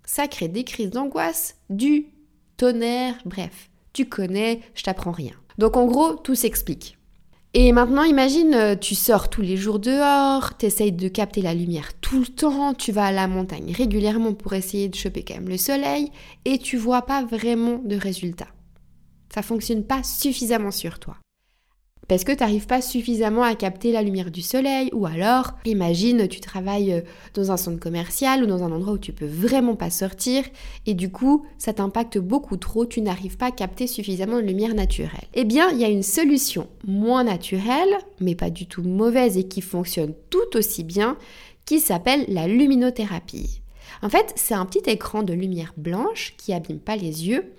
ça 0.05 0.27
crée 0.27 0.47
des 0.47 0.63
crises 0.63 0.91
d'angoisse, 0.91 1.57
du 1.69 2.07
tonnerre, 2.57 3.15
bref, 3.25 3.69
tu 3.91 4.05
connais, 4.05 4.61
je 4.75 4.83
t'apprends 4.83 5.11
rien. 5.11 5.33
Donc 5.57 5.77
en 5.77 5.85
gros, 5.85 6.13
tout 6.13 6.35
s'explique. 6.35 6.97
Et 7.55 7.71
maintenant, 7.71 8.03
imagine, 8.03 8.55
euh, 8.55 8.75
tu 8.75 8.95
sors 8.95 9.29
tous 9.29 9.41
les 9.41 9.57
jours 9.57 9.77
dehors, 9.77 10.57
tu 10.57 10.65
essayes 10.65 10.91
de 10.91 11.07
capter 11.07 11.43
la 11.43 11.53
lumière 11.53 11.93
tout 12.01 12.19
le 12.19 12.25
temps, 12.25 12.73
tu 12.73 12.91
vas 12.91 13.05
à 13.05 13.11
la 13.11 13.27
montagne 13.27 13.71
régulièrement 13.77 14.33
pour 14.33 14.53
essayer 14.53 14.89
de 14.89 14.95
choper 14.95 15.23
quand 15.23 15.35
même 15.35 15.49
le 15.49 15.57
soleil, 15.57 16.11
et 16.45 16.57
tu 16.57 16.77
vois 16.77 17.03
pas 17.03 17.23
vraiment 17.23 17.77
de 17.77 17.95
résultats. 17.95 18.47
Ça 19.31 19.43
fonctionne 19.43 19.83
pas 19.83 20.01
suffisamment 20.01 20.71
sur 20.71 20.97
toi 20.97 21.15
parce 22.07 22.23
que 22.23 22.31
tu 22.31 22.39
n'arrives 22.39 22.67
pas 22.67 22.81
suffisamment 22.81 23.43
à 23.43 23.55
capter 23.55 23.91
la 23.91 24.01
lumière 24.01 24.31
du 24.31 24.41
soleil, 24.41 24.89
ou 24.93 25.05
alors, 25.05 25.53
imagine, 25.65 26.27
tu 26.27 26.39
travailles 26.39 26.93
euh, 26.93 27.01
dans 27.33 27.51
un 27.51 27.57
centre 27.57 27.79
commercial 27.79 28.43
ou 28.43 28.45
dans 28.45 28.63
un 28.63 28.71
endroit 28.71 28.93
où 28.93 28.97
tu 28.97 29.13
peux 29.13 29.25
vraiment 29.25 29.75
pas 29.75 29.89
sortir, 29.89 30.43
et 30.85 30.93
du 30.93 31.09
coup, 31.09 31.45
ça 31.57 31.73
t'impacte 31.73 32.17
beaucoup 32.17 32.57
trop, 32.57 32.85
tu 32.85 33.01
n'arrives 33.01 33.37
pas 33.37 33.47
à 33.47 33.51
capter 33.51 33.87
suffisamment 33.87 34.37
de 34.37 34.45
lumière 34.45 34.75
naturelle. 34.75 35.27
Eh 35.33 35.45
bien, 35.45 35.69
il 35.71 35.79
y 35.79 35.85
a 35.85 35.89
une 35.89 36.03
solution 36.03 36.67
moins 36.85 37.23
naturelle, 37.23 37.97
mais 38.19 38.35
pas 38.35 38.49
du 38.49 38.65
tout 38.65 38.83
mauvaise 38.83 39.37
et 39.37 39.47
qui 39.47 39.61
fonctionne 39.61 40.13
tout 40.29 40.57
aussi 40.57 40.83
bien, 40.83 41.17
qui 41.65 41.79
s'appelle 41.79 42.25
la 42.27 42.47
luminothérapie. 42.47 43.61
En 44.01 44.09
fait, 44.09 44.33
c'est 44.35 44.53
un 44.53 44.65
petit 44.65 44.89
écran 44.89 45.23
de 45.23 45.33
lumière 45.33 45.73
blanche 45.77 46.35
qui 46.37 46.53
abîme 46.53 46.79
pas 46.79 46.97
les 46.97 47.27
yeux 47.27 47.53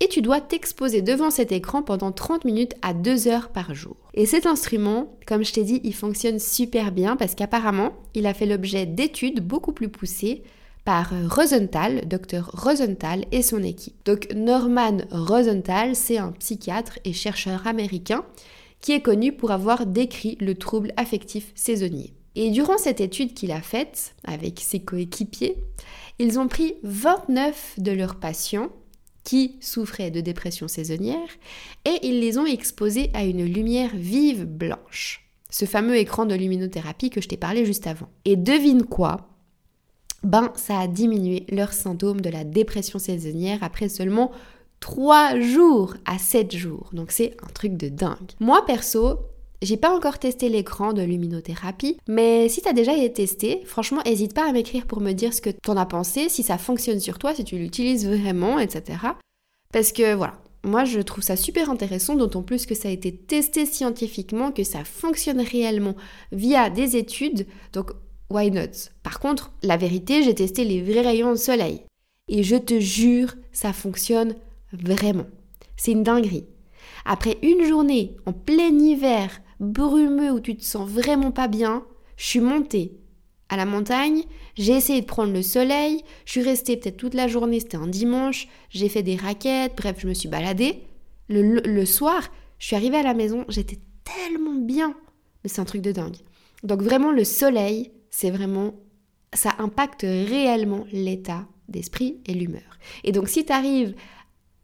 et 0.00 0.08
tu 0.08 0.22
dois 0.22 0.40
t'exposer 0.40 1.02
devant 1.02 1.30
cet 1.30 1.52
écran 1.52 1.82
pendant 1.82 2.12
30 2.12 2.44
minutes 2.44 2.74
à 2.82 2.94
2 2.94 3.28
heures 3.28 3.48
par 3.48 3.74
jour. 3.74 3.96
Et 4.14 4.26
cet 4.26 4.46
instrument, 4.46 5.16
comme 5.26 5.44
je 5.44 5.52
t'ai 5.52 5.64
dit, 5.64 5.80
il 5.84 5.94
fonctionne 5.94 6.38
super 6.38 6.92
bien 6.92 7.16
parce 7.16 7.34
qu'apparemment, 7.34 7.92
il 8.14 8.26
a 8.26 8.34
fait 8.34 8.46
l'objet 8.46 8.86
d'études 8.86 9.40
beaucoup 9.40 9.72
plus 9.72 9.88
poussées 9.88 10.42
par 10.84 11.12
Rosenthal, 11.28 12.08
docteur 12.08 12.50
Rosenthal 12.54 13.26
et 13.30 13.42
son 13.42 13.62
équipe. 13.62 13.94
Donc 14.04 14.28
Norman 14.34 14.98
Rosenthal, 15.10 15.94
c'est 15.94 16.18
un 16.18 16.32
psychiatre 16.32 16.98
et 17.04 17.12
chercheur 17.12 17.66
américain 17.66 18.24
qui 18.80 18.92
est 18.92 19.02
connu 19.02 19.32
pour 19.32 19.50
avoir 19.50 19.86
décrit 19.86 20.38
le 20.40 20.54
trouble 20.54 20.92
affectif 20.96 21.52
saisonnier. 21.54 22.14
Et 22.36 22.50
durant 22.50 22.78
cette 22.78 23.00
étude 23.00 23.34
qu'il 23.34 23.50
a 23.50 23.60
faite 23.60 24.14
avec 24.24 24.60
ses 24.60 24.80
coéquipiers, 24.80 25.56
ils 26.18 26.38
ont 26.38 26.48
pris 26.48 26.76
29 26.84 27.74
de 27.78 27.92
leurs 27.92 28.16
patients 28.16 28.70
qui 29.28 29.56
souffraient 29.60 30.10
de 30.10 30.22
dépression 30.22 30.68
saisonnière 30.68 31.28
et 31.84 31.98
ils 32.02 32.18
les 32.18 32.38
ont 32.38 32.46
exposés 32.46 33.10
à 33.12 33.24
une 33.24 33.44
lumière 33.44 33.90
vive 33.94 34.46
blanche. 34.46 35.28
Ce 35.50 35.66
fameux 35.66 35.98
écran 35.98 36.24
de 36.24 36.34
luminothérapie 36.34 37.10
que 37.10 37.20
je 37.20 37.28
t'ai 37.28 37.36
parlé 37.36 37.66
juste 37.66 37.86
avant. 37.86 38.08
Et 38.24 38.36
devine 38.36 38.84
quoi? 38.84 39.28
Ben, 40.22 40.50
ça 40.56 40.78
a 40.78 40.86
diminué 40.86 41.44
leurs 41.50 41.74
symptômes 41.74 42.22
de 42.22 42.30
la 42.30 42.42
dépression 42.42 42.98
saisonnière 42.98 43.58
après 43.60 43.90
seulement 43.90 44.32
3 44.80 45.38
jours 45.40 45.92
à 46.06 46.16
7 46.16 46.56
jours. 46.56 46.88
Donc 46.94 47.10
c'est 47.10 47.36
un 47.42 47.52
truc 47.52 47.76
de 47.76 47.90
dingue. 47.90 48.32
Moi 48.40 48.64
perso, 48.64 49.18
j'ai 49.62 49.76
pas 49.76 49.94
encore 49.94 50.18
testé 50.18 50.48
l'écran 50.48 50.92
de 50.92 51.02
luminothérapie, 51.02 51.98
mais 52.06 52.48
si 52.48 52.60
t'as 52.60 52.72
déjà 52.72 52.96
été 52.96 53.12
testé, 53.12 53.62
franchement, 53.64 54.02
n'hésite 54.04 54.34
pas 54.34 54.48
à 54.48 54.52
m'écrire 54.52 54.86
pour 54.86 55.00
me 55.00 55.12
dire 55.12 55.34
ce 55.34 55.40
que 55.40 55.50
t'en 55.50 55.76
as 55.76 55.86
pensé, 55.86 56.28
si 56.28 56.42
ça 56.42 56.58
fonctionne 56.58 57.00
sur 57.00 57.18
toi, 57.18 57.34
si 57.34 57.44
tu 57.44 57.58
l'utilises 57.58 58.06
vraiment, 58.06 58.58
etc. 58.58 58.98
Parce 59.72 59.92
que 59.92 60.14
voilà, 60.14 60.34
moi 60.62 60.84
je 60.84 61.00
trouve 61.00 61.24
ça 61.24 61.36
super 61.36 61.70
intéressant, 61.70 62.14
d'autant 62.14 62.42
plus 62.42 62.66
que 62.66 62.74
ça 62.74 62.88
a 62.88 62.92
été 62.92 63.14
testé 63.14 63.66
scientifiquement, 63.66 64.52
que 64.52 64.64
ça 64.64 64.84
fonctionne 64.84 65.40
réellement 65.40 65.96
via 66.32 66.70
des 66.70 66.96
études, 66.96 67.46
donc 67.72 67.90
why 68.30 68.50
not? 68.50 68.90
Par 69.02 69.20
contre, 69.20 69.52
la 69.62 69.76
vérité, 69.76 70.22
j'ai 70.22 70.34
testé 70.34 70.64
les 70.64 70.82
vrais 70.82 71.00
rayons 71.00 71.32
de 71.32 71.36
soleil. 71.36 71.82
Et 72.28 72.42
je 72.42 72.56
te 72.56 72.78
jure, 72.78 73.34
ça 73.52 73.72
fonctionne 73.72 74.36
vraiment. 74.72 75.26
C'est 75.76 75.92
une 75.92 76.02
dinguerie. 76.02 76.46
Après 77.04 77.38
une 77.42 77.64
journée 77.64 78.16
en 78.26 78.32
plein 78.32 78.78
hiver, 78.78 79.40
brumeux 79.60 80.30
où 80.30 80.40
tu 80.40 80.56
te 80.56 80.64
sens 80.64 80.88
vraiment 80.88 81.30
pas 81.30 81.48
bien, 81.48 81.84
je 82.16 82.26
suis 82.26 82.40
montée 82.40 82.98
à 83.48 83.56
la 83.56 83.64
montagne, 83.64 84.24
j'ai 84.56 84.72
essayé 84.72 85.00
de 85.00 85.06
prendre 85.06 85.32
le 85.32 85.42
soleil, 85.42 86.02
je 86.26 86.32
suis 86.32 86.42
restée 86.42 86.76
peut-être 86.76 86.96
toute 86.96 87.14
la 87.14 87.28
journée, 87.28 87.60
c'était 87.60 87.76
un 87.76 87.86
dimanche, 87.86 88.48
j'ai 88.68 88.88
fait 88.88 89.02
des 89.02 89.16
raquettes, 89.16 89.74
bref, 89.76 89.96
je 89.98 90.08
me 90.08 90.14
suis 90.14 90.28
baladée. 90.28 90.82
Le, 91.30 91.84
soir, 91.84 92.30
je 92.58 92.66
suis 92.66 92.76
arrivée 92.76 92.98
à 92.98 93.02
la 93.02 93.14
maison, 93.14 93.44
j'étais 93.48 93.78
tellement 94.04 94.54
bien. 94.54 94.94
Mais 95.42 95.50
c'est 95.50 95.60
un 95.60 95.66
truc 95.66 95.82
de 95.82 95.92
dingue. 95.92 96.16
Donc 96.62 96.82
vraiment, 96.82 97.10
le 97.10 97.24
soleil, 97.24 97.92
c'est 98.10 98.30
vraiment... 98.30 98.74
Ça 99.34 99.54
impacte 99.58 100.02
réellement 100.02 100.86
l'état 100.90 101.46
d'esprit 101.68 102.20
et 102.26 102.32
l'humeur. 102.32 102.78
Et 103.04 103.12
donc 103.12 103.28
si 103.28 103.44
tu 103.44 103.52
arrives 103.52 103.94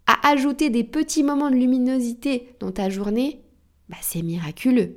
à 0.06 0.28
ajouter 0.28 0.70
des 0.70 0.84
petits 0.84 1.22
moments 1.22 1.50
de 1.50 1.56
luminosité 1.56 2.54
dans 2.60 2.72
ta 2.72 2.88
journée, 2.88 3.43
bah, 3.88 3.96
c'est 4.00 4.22
miraculeux. 4.22 4.96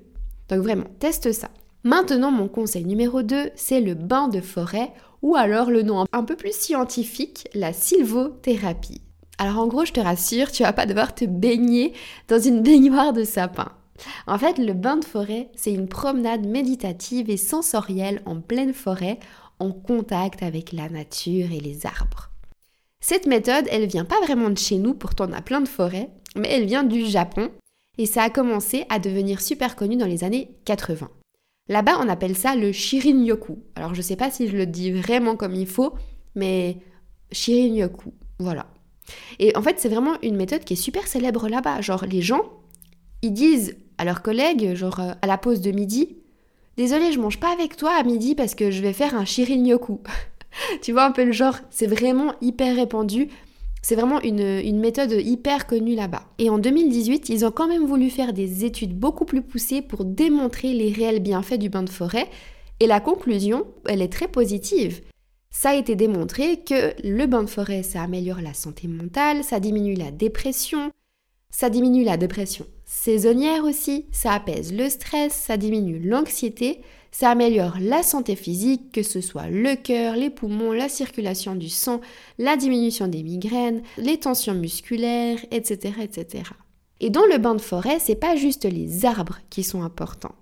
Donc 0.49 0.59
vraiment, 0.59 0.85
teste 0.99 1.31
ça. 1.31 1.49
Maintenant, 1.83 2.31
mon 2.31 2.47
conseil 2.47 2.85
numéro 2.85 3.21
2, 3.21 3.51
c'est 3.55 3.81
le 3.81 3.93
bain 3.93 4.27
de 4.27 4.41
forêt 4.41 4.93
ou 5.21 5.35
alors 5.35 5.71
le 5.71 5.83
nom 5.83 6.05
un 6.11 6.23
peu 6.23 6.35
plus 6.35 6.53
scientifique, 6.53 7.47
la 7.53 7.73
sylvothérapie. 7.73 9.01
Alors 9.37 9.59
en 9.59 9.67
gros, 9.67 9.85
je 9.85 9.93
te 9.93 9.99
rassure, 9.99 10.51
tu 10.51 10.63
vas 10.63 10.73
pas 10.73 10.85
devoir 10.85 11.13
te 11.13 11.25
baigner 11.25 11.93
dans 12.27 12.39
une 12.39 12.61
baignoire 12.63 13.13
de 13.13 13.23
sapin. 13.23 13.71
En 14.27 14.37
fait, 14.37 14.57
le 14.57 14.73
bain 14.73 14.97
de 14.97 15.05
forêt, 15.05 15.49
c'est 15.55 15.73
une 15.73 15.87
promenade 15.87 16.45
méditative 16.45 17.29
et 17.29 17.37
sensorielle 17.37 18.21
en 18.25 18.41
pleine 18.41 18.73
forêt, 18.73 19.19
en 19.59 19.71
contact 19.71 20.43
avec 20.43 20.71
la 20.71 20.89
nature 20.89 21.51
et 21.51 21.59
les 21.59 21.85
arbres. 21.85 22.29
Cette 22.99 23.25
méthode, 23.25 23.67
elle 23.71 23.87
vient 23.87 24.05
pas 24.05 24.19
vraiment 24.21 24.49
de 24.49 24.57
chez 24.57 24.77
nous, 24.77 24.93
pourtant 24.93 25.27
on 25.29 25.33
a 25.33 25.41
plein 25.41 25.61
de 25.61 25.67
forêts, 25.67 26.09
mais 26.35 26.49
elle 26.49 26.65
vient 26.65 26.83
du 26.83 27.05
Japon 27.05 27.49
et 27.97 28.05
ça 28.05 28.23
a 28.23 28.29
commencé 28.29 28.85
à 28.89 28.99
devenir 28.99 29.41
super 29.41 29.75
connu 29.75 29.95
dans 29.95 30.05
les 30.05 30.23
années 30.23 30.51
80. 30.65 31.09
Là-bas, 31.69 31.99
on 31.99 32.07
appelle 32.07 32.37
ça 32.37 32.55
le 32.55 32.71
Shirin-yoku. 32.71 33.59
Alors 33.75 33.93
je 33.93 34.01
sais 34.01 34.15
pas 34.15 34.31
si 34.31 34.47
je 34.47 34.55
le 34.55 34.65
dis 34.65 34.91
vraiment 34.91 35.35
comme 35.35 35.55
il 35.55 35.67
faut, 35.67 35.93
mais 36.35 36.77
Shirin-yoku, 37.31 38.13
voilà. 38.39 38.67
Et 39.39 39.55
en 39.55 39.61
fait, 39.61 39.79
c'est 39.79 39.89
vraiment 39.89 40.17
une 40.21 40.35
méthode 40.35 40.63
qui 40.63 40.73
est 40.73 40.77
super 40.77 41.07
célèbre 41.07 41.47
là-bas. 41.47 41.81
Genre 41.81 42.05
les 42.05 42.21
gens, 42.21 42.43
ils 43.21 43.33
disent 43.33 43.75
à 43.97 44.05
leurs 44.05 44.21
collègues, 44.21 44.75
genre 44.75 44.99
euh, 44.99 45.13
à 45.21 45.27
la 45.27 45.37
pause 45.37 45.61
de 45.61 45.71
midi, 45.71 46.17
désolé, 46.77 47.11
je 47.11 47.19
mange 47.19 47.39
pas 47.39 47.51
avec 47.51 47.75
toi 47.75 47.91
à 47.97 48.03
midi 48.03 48.35
parce 48.35 48.55
que 48.55 48.71
je 48.71 48.81
vais 48.81 48.93
faire 48.93 49.15
un 49.15 49.25
Shirin-yoku. 49.25 50.01
tu 50.81 50.91
vois 50.91 51.05
un 51.05 51.11
peu 51.11 51.25
le 51.25 51.31
genre, 51.31 51.57
c'est 51.69 51.87
vraiment 51.87 52.33
hyper 52.41 52.75
répandu. 52.75 53.29
C'est 53.87 53.95
vraiment 53.95 54.19
une, 54.19 54.81
méthode 54.81 55.13
hyper 55.13 55.65
connue 55.65 55.95
là-bas. 55.95 56.23
Et 56.39 56.49
en 56.49 56.57
2018, 56.57 57.29
ils 57.29 57.45
ont 57.45 57.51
quand 57.51 57.69
même 57.69 57.85
voulu 57.85 58.09
faire 58.09 58.33
des 58.33 58.65
études 58.65 58.99
beaucoup 58.99 59.23
plus 59.23 59.41
poussées 59.41 59.81
pour 59.81 60.03
démontrer 60.03 60.73
les 60.73 60.91
réels 60.91 61.21
bienfaits 61.21 61.57
du 61.57 61.69
bain 61.69 61.83
de 61.83 61.89
forêt. 61.89 62.27
Et 62.81 62.85
la 62.85 62.99
conclusion, 62.99 63.65
elle 63.85 64.01
est 64.01 64.11
très 64.11 64.27
positive. 64.27 64.99
Ça 65.51 65.69
a 65.69 65.75
été 65.75 65.95
démontré 65.95 66.65
que 66.65 67.01
le 67.01 67.27
bain 67.27 67.43
de 67.43 67.49
forêt, 67.49 67.81
ça 67.81 68.01
améliore 68.01 68.41
la 68.41 68.53
santé 68.53 68.89
mentale, 68.89 69.45
ça 69.45 69.61
diminue 69.61 69.95
la 69.95 70.11
dépression, 70.11 70.91
ça 71.49 71.69
diminue 71.69 72.03
la 72.03 72.17
dépression 72.17 72.65
saisonnière 72.83 73.63
aussi, 73.63 74.05
ça 74.11 74.31
apaise 74.31 74.73
le 74.73 74.89
stress, 74.89 75.33
ça 75.33 75.55
diminue 75.55 75.99
l'anxiété, 75.99 76.81
ça 77.11 77.29
améliore 77.29 77.77
la 77.79 78.03
santé 78.03 78.35
physique, 78.35 78.91
que 78.91 79.03
ce 79.03 79.21
soit 79.21 79.49
le 79.49 79.75
cœur, 79.75 80.15
les 80.15 80.29
poumons, 80.29 80.71
la 80.71 80.89
circulation 80.89 81.55
du 81.55 81.69
sang, 81.69 82.01
la 82.37 82.57
diminution 82.57 83.07
des 83.07 83.23
migraines, 83.23 83.81
les 83.97 84.19
tensions 84.19 84.53
musculaires, 84.53 85.39
etc., 85.51 85.95
etc. 86.01 86.43
Et 86.99 87.09
dans 87.09 87.25
le 87.25 87.37
bain 87.37 87.55
de 87.55 87.61
forêt, 87.61 87.99
c'est 87.99 88.15
pas 88.15 88.35
juste 88.35 88.65
les 88.65 89.05
arbres 89.05 89.39
qui 89.49 89.63
sont 89.63 89.83
importants, 89.83 90.35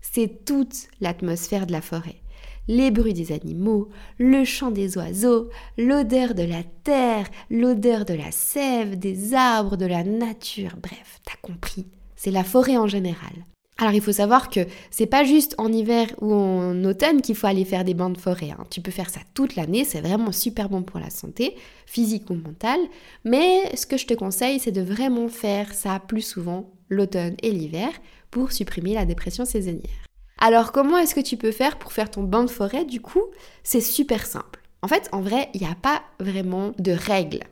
c'est 0.00 0.44
toute 0.44 0.88
l'atmosphère 1.00 1.66
de 1.66 1.72
la 1.72 1.80
forêt 1.80 2.22
les 2.68 2.90
bruits 2.90 3.14
des 3.14 3.32
animaux, 3.32 3.88
le 4.18 4.44
chant 4.44 4.70
des 4.70 4.96
oiseaux, 4.96 5.50
l'odeur 5.76 6.34
de 6.34 6.44
la 6.44 6.62
terre, 6.84 7.26
l'odeur 7.50 8.04
de 8.04 8.14
la 8.14 8.30
sève, 8.30 8.98
des 8.98 9.34
arbres, 9.34 9.76
de 9.76 9.86
la 9.86 10.04
nature, 10.04 10.76
bref, 10.80 11.20
t'as 11.24 11.38
compris, 11.42 11.86
c'est 12.16 12.30
la 12.30 12.44
forêt 12.44 12.76
en 12.76 12.86
général. 12.86 13.32
Alors 13.82 13.94
il 13.94 14.00
faut 14.00 14.12
savoir 14.12 14.48
que 14.48 14.60
c'est 14.92 15.06
pas 15.06 15.24
juste 15.24 15.56
en 15.58 15.72
hiver 15.72 16.06
ou 16.20 16.32
en 16.32 16.84
automne 16.84 17.20
qu'il 17.20 17.34
faut 17.34 17.48
aller 17.48 17.64
faire 17.64 17.82
des 17.82 17.94
bains 17.94 18.10
de 18.10 18.16
forêt. 18.16 18.52
Hein. 18.52 18.64
Tu 18.70 18.80
peux 18.80 18.92
faire 18.92 19.10
ça 19.10 19.18
toute 19.34 19.56
l'année, 19.56 19.84
c'est 19.84 20.00
vraiment 20.00 20.30
super 20.30 20.68
bon 20.68 20.84
pour 20.84 21.00
la 21.00 21.10
santé, 21.10 21.56
physique 21.84 22.30
ou 22.30 22.34
mentale. 22.34 22.78
Mais 23.24 23.74
ce 23.74 23.86
que 23.86 23.96
je 23.96 24.06
te 24.06 24.14
conseille, 24.14 24.60
c'est 24.60 24.70
de 24.70 24.82
vraiment 24.82 25.26
faire 25.26 25.74
ça 25.74 25.98
plus 25.98 26.20
souvent 26.20 26.70
l'automne 26.90 27.34
et 27.42 27.50
l'hiver 27.50 27.88
pour 28.30 28.52
supprimer 28.52 28.94
la 28.94 29.04
dépression 29.04 29.44
saisonnière. 29.44 30.06
Alors 30.38 30.70
comment 30.70 30.98
est-ce 30.98 31.16
que 31.16 31.20
tu 31.20 31.36
peux 31.36 31.50
faire 31.50 31.76
pour 31.76 31.92
faire 31.92 32.08
ton 32.08 32.22
bain 32.22 32.44
de 32.44 32.50
forêt 32.50 32.84
Du 32.84 33.00
coup, 33.00 33.24
c'est 33.64 33.80
super 33.80 34.26
simple. 34.26 34.60
En 34.82 34.86
fait, 34.86 35.08
en 35.10 35.22
vrai, 35.22 35.48
il 35.54 35.60
n'y 35.60 35.66
a 35.66 35.74
pas 35.74 36.02
vraiment 36.20 36.70
de 36.78 36.92
règles. 36.92 37.42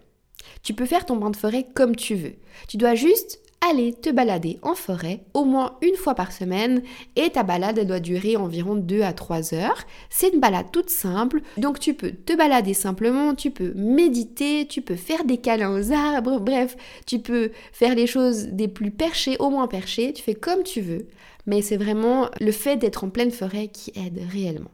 Tu 0.63 0.75
peux 0.75 0.87
faire 0.87 1.07
ton 1.07 1.17
bain 1.17 1.31
de 1.31 1.37
forêt 1.37 1.67
comme 1.75 1.97
tu 1.97 2.15
veux. 2.15 2.37
Tu 2.69 2.77
dois 2.77 2.95
juste 2.95 3.41
aller 3.69 3.93
te 3.93 4.11
balader 4.11 4.59
en 4.63 4.75
forêt 4.75 5.21
au 5.35 5.45
moins 5.45 5.77
une 5.83 5.97
fois 5.97 6.15
par 6.15 6.33
semaine 6.33 6.83
et 7.17 7.31
ta 7.31 7.43
balade 7.43 7.79
elle 7.79 7.87
doit 7.87 8.01
durer 8.01 8.37
environ 8.37 8.75
2 8.75 9.03
à 9.03 9.13
3 9.13 9.55
heures. 9.55 9.85
C'est 10.09 10.33
une 10.33 10.41
balade 10.41 10.71
toute 10.73 10.91
simple, 10.91 11.43
donc 11.57 11.79
tu 11.79 11.95
peux 11.95 12.13
te 12.13 12.35
balader 12.35 12.75
simplement, 12.75 13.35
tu 13.35 13.51
peux 13.51 13.73
méditer, 13.75 14.67
tu 14.67 14.81
peux 14.81 14.97
faire 14.97 15.25
des 15.25 15.37
câlins 15.37 15.79
aux 15.79 15.93
arbres, 15.93 16.41
bref, 16.41 16.77
tu 17.07 17.19
peux 17.19 17.51
faire 17.73 17.95
les 17.95 18.07
choses 18.07 18.49
des 18.49 18.69
plus 18.69 18.91
perchées 18.91 19.37
au 19.39 19.51
moins 19.51 19.67
perchées, 19.67 20.13
tu 20.13 20.23
fais 20.23 20.35
comme 20.35 20.63
tu 20.63 20.81
veux 20.81 21.07
mais 21.47 21.63
c'est 21.63 21.77
vraiment 21.77 22.29
le 22.41 22.53
fait 22.53 22.77
d'être 22.77 23.05
en 23.05 23.11
pleine 23.11 23.31
forêt 23.31 23.69
qui 23.69 23.93
aide 23.97 24.21
réellement. 24.31 24.71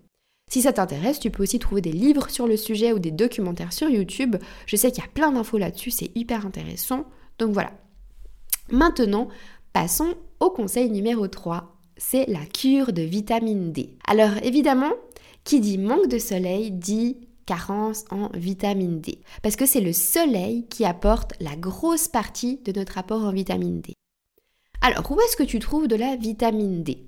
Si 0.51 0.63
ça 0.63 0.73
t'intéresse, 0.73 1.19
tu 1.19 1.31
peux 1.31 1.43
aussi 1.43 1.59
trouver 1.59 1.81
des 1.81 1.93
livres 1.93 2.31
sur 2.31 2.47
le 2.47 2.57
sujet 2.57 2.93
ou 2.93 2.99
des 2.99 3.11
documentaires 3.11 3.73
sur 3.73 3.89
YouTube. 3.89 4.37
Je 4.67 4.77
sais 4.77 4.93
qu'il 4.93 5.03
y 5.03 5.07
a 5.07 5.11
plein 5.11 5.33
d'infos 5.33 5.59
là-dessus, 5.59 5.91
c'est 5.91 6.11
hyper 6.15 6.47
intéressant. 6.47 7.05
Donc 7.39 7.53
voilà. 7.53 7.73
Maintenant, 8.71 9.29
passons 9.73 10.15
au 10.41 10.51
conseil 10.51 10.91
numéro 10.91 11.29
3. 11.29 11.77
C'est 11.97 12.27
la 12.27 12.45
cure 12.45 12.93
de 12.93 13.03
vitamine 13.03 13.73
D. 13.73 13.97
Alors 14.07 14.37
évidemment, 14.43 14.93
qui 15.45 15.61
dit 15.61 15.79
manque 15.79 16.09
de 16.09 16.19
soleil 16.19 16.73
dit 16.73 17.17
carence 17.47 18.05
en 18.11 18.29
vitamine 18.35 19.01
D. 19.01 19.21
Parce 19.43 19.57
que 19.57 19.67
c'est 19.67 19.81
le 19.81 19.93
soleil 19.93 20.67
qui 20.69 20.85
apporte 20.85 21.35
la 21.41 21.57
grosse 21.57 22.09
partie 22.09 22.59
de 22.65 22.73
notre 22.73 22.99
apport 22.99 23.23
en 23.23 23.33
vitamine 23.33 23.81
D. 23.81 23.95
Alors, 24.83 25.11
où 25.11 25.21
est-ce 25.21 25.37
que 25.37 25.43
tu 25.43 25.59
trouves 25.59 25.89
de 25.89 25.97
la 25.97 26.17
vitamine 26.17 26.83
D? 26.83 27.07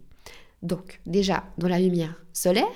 Donc, 0.63 1.01
déjà, 1.07 1.45
dans 1.59 1.69
la 1.69 1.79
lumière 1.81 2.23
solaire, 2.33 2.67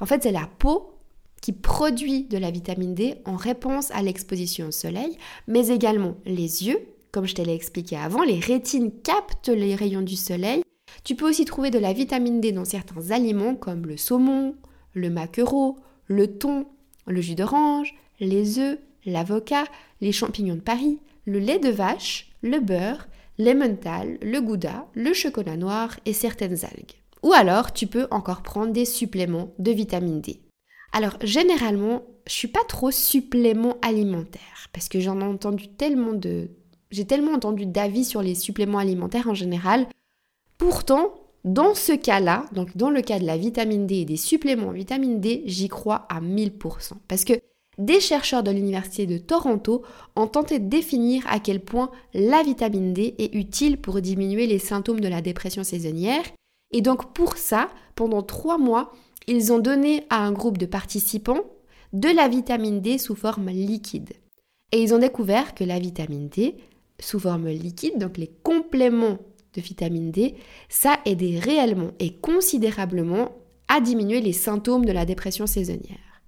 en 0.00 0.06
fait, 0.06 0.24
c'est 0.24 0.32
la 0.32 0.48
peau 0.58 0.92
qui 1.40 1.52
produit 1.52 2.24
de 2.24 2.38
la 2.38 2.50
vitamine 2.50 2.94
D 2.94 3.14
en 3.24 3.36
réponse 3.36 3.90
à 3.92 4.02
l'exposition 4.02 4.68
au 4.68 4.72
soleil, 4.72 5.16
mais 5.46 5.68
également 5.68 6.16
les 6.24 6.66
yeux, 6.66 6.80
comme 7.12 7.26
je 7.26 7.34
te 7.34 7.42
l'ai 7.42 7.54
expliqué 7.54 7.96
avant, 7.96 8.22
les 8.22 8.40
rétines 8.40 8.92
captent 9.02 9.48
les 9.48 9.74
rayons 9.74 10.02
du 10.02 10.16
soleil. 10.16 10.62
Tu 11.04 11.14
peux 11.14 11.28
aussi 11.28 11.44
trouver 11.44 11.70
de 11.70 11.78
la 11.78 11.92
vitamine 11.92 12.40
D 12.40 12.52
dans 12.52 12.64
certains 12.64 13.10
aliments 13.10 13.54
comme 13.54 13.86
le 13.86 13.96
saumon, 13.96 14.56
le 14.92 15.10
maquereau, 15.10 15.78
le 16.06 16.38
thon, 16.38 16.66
le 17.06 17.20
jus 17.20 17.34
d'orange, 17.34 17.94
les 18.20 18.58
œufs, 18.58 18.78
l'avocat, 19.04 19.64
les 20.00 20.12
champignons 20.12 20.56
de 20.56 20.60
Paris, 20.60 20.98
le 21.24 21.38
lait 21.38 21.58
de 21.58 21.68
vache, 21.68 22.32
le 22.42 22.60
beurre, 22.60 23.06
l'emmental, 23.38 24.18
le 24.22 24.40
gouda, 24.40 24.86
le 24.94 25.12
chocolat 25.12 25.56
noir 25.56 25.98
et 26.06 26.12
certaines 26.12 26.64
algues. 26.64 26.96
Ou 27.22 27.32
alors, 27.32 27.72
tu 27.72 27.86
peux 27.86 28.06
encore 28.10 28.42
prendre 28.42 28.72
des 28.72 28.84
suppléments 28.84 29.52
de 29.58 29.72
vitamine 29.72 30.20
D. 30.20 30.40
Alors, 30.92 31.16
généralement, 31.22 32.02
je 32.26 32.32
suis 32.32 32.48
pas 32.48 32.64
trop 32.68 32.90
supplément 32.90 33.76
alimentaire 33.82 34.68
parce 34.72 34.88
que 34.88 35.00
j'en 35.00 35.20
ai 35.20 35.24
entendu 35.24 35.68
tellement 35.68 36.12
de 36.12 36.50
j'ai 36.90 37.04
tellement 37.04 37.32
entendu 37.32 37.66
d'avis 37.66 38.04
sur 38.04 38.22
les 38.22 38.34
suppléments 38.34 38.78
alimentaires 38.78 39.28
en 39.28 39.34
général. 39.34 39.86
Pourtant, 40.58 41.14
dans 41.44 41.74
ce 41.74 41.92
cas-là, 41.92 42.44
donc 42.52 42.76
dans 42.76 42.90
le 42.90 43.02
cas 43.02 43.18
de 43.18 43.24
la 43.24 43.36
vitamine 43.36 43.86
D 43.86 43.96
et 43.96 44.04
des 44.04 44.16
suppléments 44.16 44.72
vitamine 44.72 45.20
D, 45.20 45.42
j'y 45.46 45.68
crois 45.68 46.06
à 46.08 46.20
1000%. 46.20 46.94
Parce 47.08 47.24
que 47.24 47.34
des 47.78 48.00
chercheurs 48.00 48.42
de 48.42 48.50
l'Université 48.50 49.06
de 49.06 49.18
Toronto 49.18 49.82
ont 50.16 50.26
tenté 50.26 50.58
de 50.58 50.68
définir 50.68 51.22
à 51.28 51.40
quel 51.40 51.60
point 51.60 51.90
la 52.14 52.42
vitamine 52.42 52.92
D 52.92 53.14
est 53.18 53.34
utile 53.34 53.78
pour 53.78 54.00
diminuer 54.00 54.46
les 54.46 54.58
symptômes 54.58 55.00
de 55.00 55.08
la 55.08 55.20
dépression 55.20 55.62
saisonnière. 55.62 56.24
Et 56.72 56.80
donc 56.80 57.12
pour 57.12 57.36
ça, 57.36 57.68
pendant 57.94 58.22
trois 58.22 58.58
mois, 58.58 58.92
ils 59.28 59.52
ont 59.52 59.58
donné 59.58 60.04
à 60.10 60.24
un 60.24 60.32
groupe 60.32 60.58
de 60.58 60.66
participants 60.66 61.44
de 61.92 62.08
la 62.08 62.28
vitamine 62.28 62.80
D 62.80 62.98
sous 62.98 63.14
forme 63.14 63.50
liquide. 63.50 64.14
Et 64.72 64.82
ils 64.82 64.94
ont 64.94 64.98
découvert 64.98 65.54
que 65.54 65.64
la 65.64 65.78
vitamine 65.78 66.28
D, 66.28 66.56
sous 66.98 67.20
forme 67.20 67.48
liquide, 67.48 67.98
donc 67.98 68.18
les 68.18 68.30
compléments 68.42 69.18
de 69.54 69.60
vitamine 69.60 70.10
D, 70.10 70.34
ça 70.68 70.98
aidait 71.04 71.38
réellement 71.38 71.90
et 71.98 72.12
considérablement 72.14 73.30
à 73.68 73.80
diminuer 73.80 74.20
les 74.20 74.32
symptômes 74.32 74.84
de 74.84 74.92
la 74.92 75.04
dépression 75.06 75.46
saisonnière. 75.46 76.22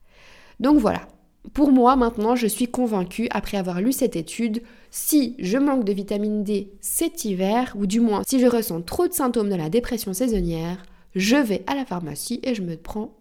Donc 0.61 0.79
voilà, 0.79 1.07
pour 1.55 1.71
moi, 1.71 1.97
maintenant, 1.97 2.37
je 2.37 2.47
suis 2.47 2.69
convaincue, 2.69 3.29
après 3.31 3.57
avoir 3.57 3.81
lu 3.81 3.93
cette 3.93 4.17
étude, 4.17 4.63
si 4.91 5.37
je 5.39 5.59
manque 5.59 5.85
de 5.85 5.93
vitamine 5.93 6.43
D 6.43 6.73
cet 6.81 7.25
hiver, 7.25 7.75
ou 7.79 7.87
du 7.87 8.01
moins 8.01 8.23
si 8.27 8.41
je 8.41 8.47
ressens 8.47 8.83
trop 8.83 9.07
de 9.07 9.13
symptômes 9.13 9.51
de 9.51 9.55
la 9.55 9.69
dépression 9.69 10.13
saisonnière, 10.13 10.85
je 11.15 11.37
vais 11.37 11.65
à 11.67 11.75
la 11.75 11.85
pharmacie 11.85 12.41
et 12.43 12.55
je 12.55 12.63
me 12.63 12.77
prends 12.77 13.18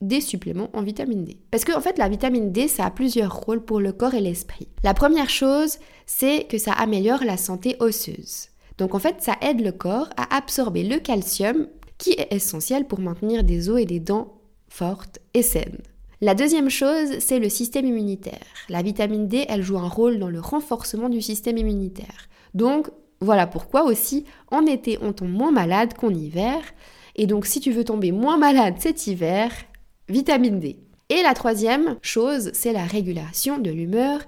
des 0.00 0.20
suppléments 0.20 0.70
en 0.74 0.82
vitamine 0.82 1.24
D. 1.24 1.38
Parce 1.50 1.64
que 1.64 1.76
en 1.76 1.80
fait, 1.80 1.98
la 1.98 2.08
vitamine 2.08 2.52
D, 2.52 2.68
ça 2.68 2.86
a 2.86 2.90
plusieurs 2.90 3.34
rôles 3.34 3.64
pour 3.64 3.80
le 3.80 3.92
corps 3.92 4.14
et 4.14 4.20
l'esprit. 4.20 4.68
La 4.84 4.94
première 4.94 5.30
chose, 5.30 5.78
c'est 6.06 6.46
que 6.48 6.58
ça 6.58 6.72
améliore 6.72 7.24
la 7.24 7.36
santé 7.36 7.76
osseuse. 7.80 8.48
Donc 8.78 8.94
en 8.94 8.98
fait, 8.98 9.16
ça 9.20 9.36
aide 9.42 9.60
le 9.60 9.72
corps 9.72 10.08
à 10.16 10.36
absorber 10.36 10.84
le 10.84 10.98
calcium 10.98 11.66
qui 11.98 12.12
est 12.12 12.32
essentiel 12.32 12.86
pour 12.86 13.00
maintenir 13.00 13.42
des 13.42 13.68
os 13.68 13.80
et 13.80 13.86
des 13.86 14.00
dents 14.00 14.38
fortes 14.68 15.18
et 15.34 15.42
saines. 15.42 15.82
La 16.20 16.34
deuxième 16.34 16.70
chose, 16.70 17.18
c'est 17.20 17.38
le 17.38 17.48
système 17.48 17.86
immunitaire. 17.86 18.44
La 18.68 18.82
vitamine 18.82 19.28
D, 19.28 19.46
elle 19.48 19.62
joue 19.62 19.78
un 19.78 19.88
rôle 19.88 20.18
dans 20.18 20.30
le 20.30 20.40
renforcement 20.40 21.08
du 21.08 21.22
système 21.22 21.58
immunitaire. 21.58 22.28
Donc, 22.54 22.88
voilà 23.20 23.46
pourquoi 23.46 23.84
aussi, 23.84 24.24
en 24.50 24.66
été, 24.66 24.98
on 25.00 25.12
tombe 25.12 25.30
moins 25.30 25.52
malade 25.52 25.94
qu'en 25.94 26.10
hiver. 26.10 26.60
Et 27.14 27.26
donc, 27.26 27.46
si 27.46 27.60
tu 27.60 27.70
veux 27.70 27.84
tomber 27.84 28.10
moins 28.10 28.36
malade 28.36 28.74
cet 28.78 29.06
hiver, 29.06 29.52
vitamine 30.08 30.60
D. 30.60 30.78
Et 31.08 31.22
la 31.22 31.34
troisième 31.34 31.96
chose, 32.02 32.50
c'est 32.52 32.72
la 32.72 32.84
régulation 32.84 33.58
de 33.58 33.70
l'humeur 33.70 34.20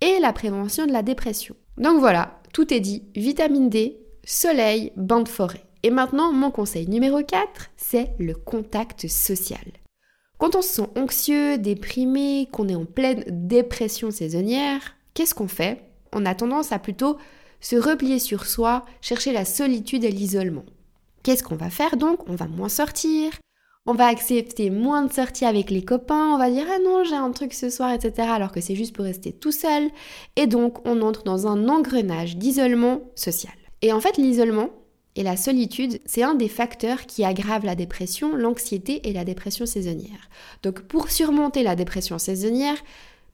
et 0.00 0.18
la 0.20 0.32
prévention 0.32 0.86
de 0.86 0.92
la 0.92 1.02
dépression. 1.02 1.56
Donc 1.78 2.00
voilà, 2.00 2.40
tout 2.52 2.72
est 2.74 2.80
dit. 2.80 3.04
Vitamine 3.14 3.70
D, 3.70 3.98
soleil, 4.24 4.92
bande 4.96 5.28
forêt. 5.28 5.64
Et 5.82 5.90
maintenant, 5.90 6.32
mon 6.32 6.50
conseil 6.50 6.88
numéro 6.88 7.22
4, 7.22 7.70
c'est 7.76 8.10
le 8.18 8.34
contact 8.34 9.08
social. 9.08 9.64
Quand 10.38 10.56
on 10.56 10.62
se 10.62 10.68
sent 10.68 10.88
anxieux, 10.96 11.58
déprimé, 11.58 12.48
qu'on 12.52 12.68
est 12.68 12.74
en 12.74 12.84
pleine 12.84 13.24
dépression 13.28 14.10
saisonnière, 14.10 14.96
qu'est-ce 15.14 15.34
qu'on 15.34 15.48
fait? 15.48 15.82
On 16.12 16.26
a 16.26 16.34
tendance 16.34 16.72
à 16.72 16.78
plutôt 16.78 17.16
se 17.60 17.76
replier 17.76 18.18
sur 18.18 18.44
soi, 18.44 18.84
chercher 19.00 19.32
la 19.32 19.44
solitude 19.44 20.04
et 20.04 20.10
l'isolement. 20.10 20.64
Qu'est-ce 21.22 21.42
qu'on 21.42 21.56
va 21.56 21.70
faire 21.70 21.96
donc? 21.96 22.28
On 22.28 22.34
va 22.34 22.46
moins 22.46 22.68
sortir, 22.68 23.32
on 23.86 23.94
va 23.94 24.06
accepter 24.06 24.70
moins 24.70 25.04
de 25.04 25.12
sorties 25.12 25.44
avec 25.44 25.70
les 25.70 25.82
copains, 25.82 26.34
on 26.34 26.38
va 26.38 26.50
dire 26.50 26.66
ah 26.68 26.78
non 26.84 27.04
j'ai 27.04 27.14
un 27.14 27.30
truc 27.30 27.54
ce 27.54 27.70
soir, 27.70 27.92
etc. 27.92 28.28
alors 28.30 28.52
que 28.52 28.60
c'est 28.60 28.74
juste 28.74 28.94
pour 28.94 29.04
rester 29.04 29.32
tout 29.32 29.52
seul. 29.52 29.88
Et 30.36 30.46
donc 30.46 30.86
on 30.86 31.02
entre 31.02 31.22
dans 31.22 31.46
un 31.46 31.68
engrenage 31.68 32.36
d'isolement 32.36 33.00
social. 33.14 33.54
Et 33.82 33.92
en 33.92 34.00
fait 34.00 34.16
l'isolement 34.16 34.70
et 35.16 35.22
la 35.22 35.36
solitude, 35.36 35.98
c'est 36.04 36.22
un 36.22 36.34
des 36.34 36.48
facteurs 36.48 37.06
qui 37.06 37.24
aggravent 37.24 37.64
la 37.64 37.74
dépression, 37.74 38.36
l'anxiété 38.36 39.08
et 39.08 39.14
la 39.14 39.24
dépression 39.24 39.64
saisonnière. 39.64 40.28
Donc 40.62 40.82
pour 40.82 41.10
surmonter 41.10 41.62
la 41.62 41.74
dépression 41.74 42.18
saisonnière, 42.18 42.76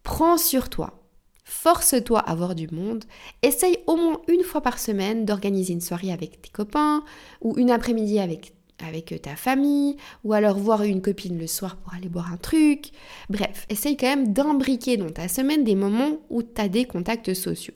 prends 0.05 0.39
sur 0.39 0.69
toi. 0.69 1.01
Force-toi 1.45 2.21
à 2.21 2.35
voir 2.37 2.55
du 2.55 2.69
monde. 2.69 3.05
Essaye 3.43 3.79
au 3.89 3.97
moins 3.97 4.21
une 4.29 4.45
fois 4.45 4.61
par 4.61 4.79
semaine 4.79 5.25
d'organiser 5.25 5.73
une 5.73 5.81
soirée 5.81 6.13
avec 6.13 6.41
tes 6.41 6.51
copains 6.51 7.03
ou 7.41 7.59
une 7.59 7.71
après-midi 7.71 8.21
avec 8.21 8.53
avec 8.85 9.21
ta 9.23 9.37
famille, 9.37 9.97
ou 10.25 10.33
alors 10.33 10.59
voir 10.59 10.83
une 10.83 11.03
copine 11.03 11.39
le 11.39 11.47
soir 11.47 11.77
pour 11.77 11.95
aller 11.95 12.09
boire 12.09 12.33
un 12.33 12.37
truc. 12.37 12.91
Bref, 13.31 13.67
essaye 13.69 13.97
quand 13.97 14.09
même 14.09 14.33
d'imbriquer 14.33 14.97
dans 14.97 15.11
ta 15.11 15.29
semaine 15.29 15.65
des 15.65 15.75
moments 15.75 16.19
où 16.31 16.43
tu 16.43 16.61
as 16.61 16.69
des 16.69 16.85
contacts 16.85 17.35
sociaux. 17.35 17.75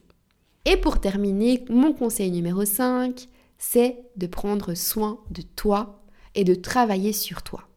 Et 0.65 0.77
pour 0.77 1.01
terminer, 1.01 1.65
mon 1.71 1.93
conseil 1.93 2.31
numéro 2.31 2.65
5, 2.65 3.29
c'est 3.59 3.99
de 4.17 4.27
prendre 4.27 4.75
soin 4.75 5.21
de 5.31 5.43
toi 5.43 6.03
et 6.35 6.45
de 6.45 6.55
travailler 6.55 7.13
sur 7.13 7.43
toi. 7.43 7.69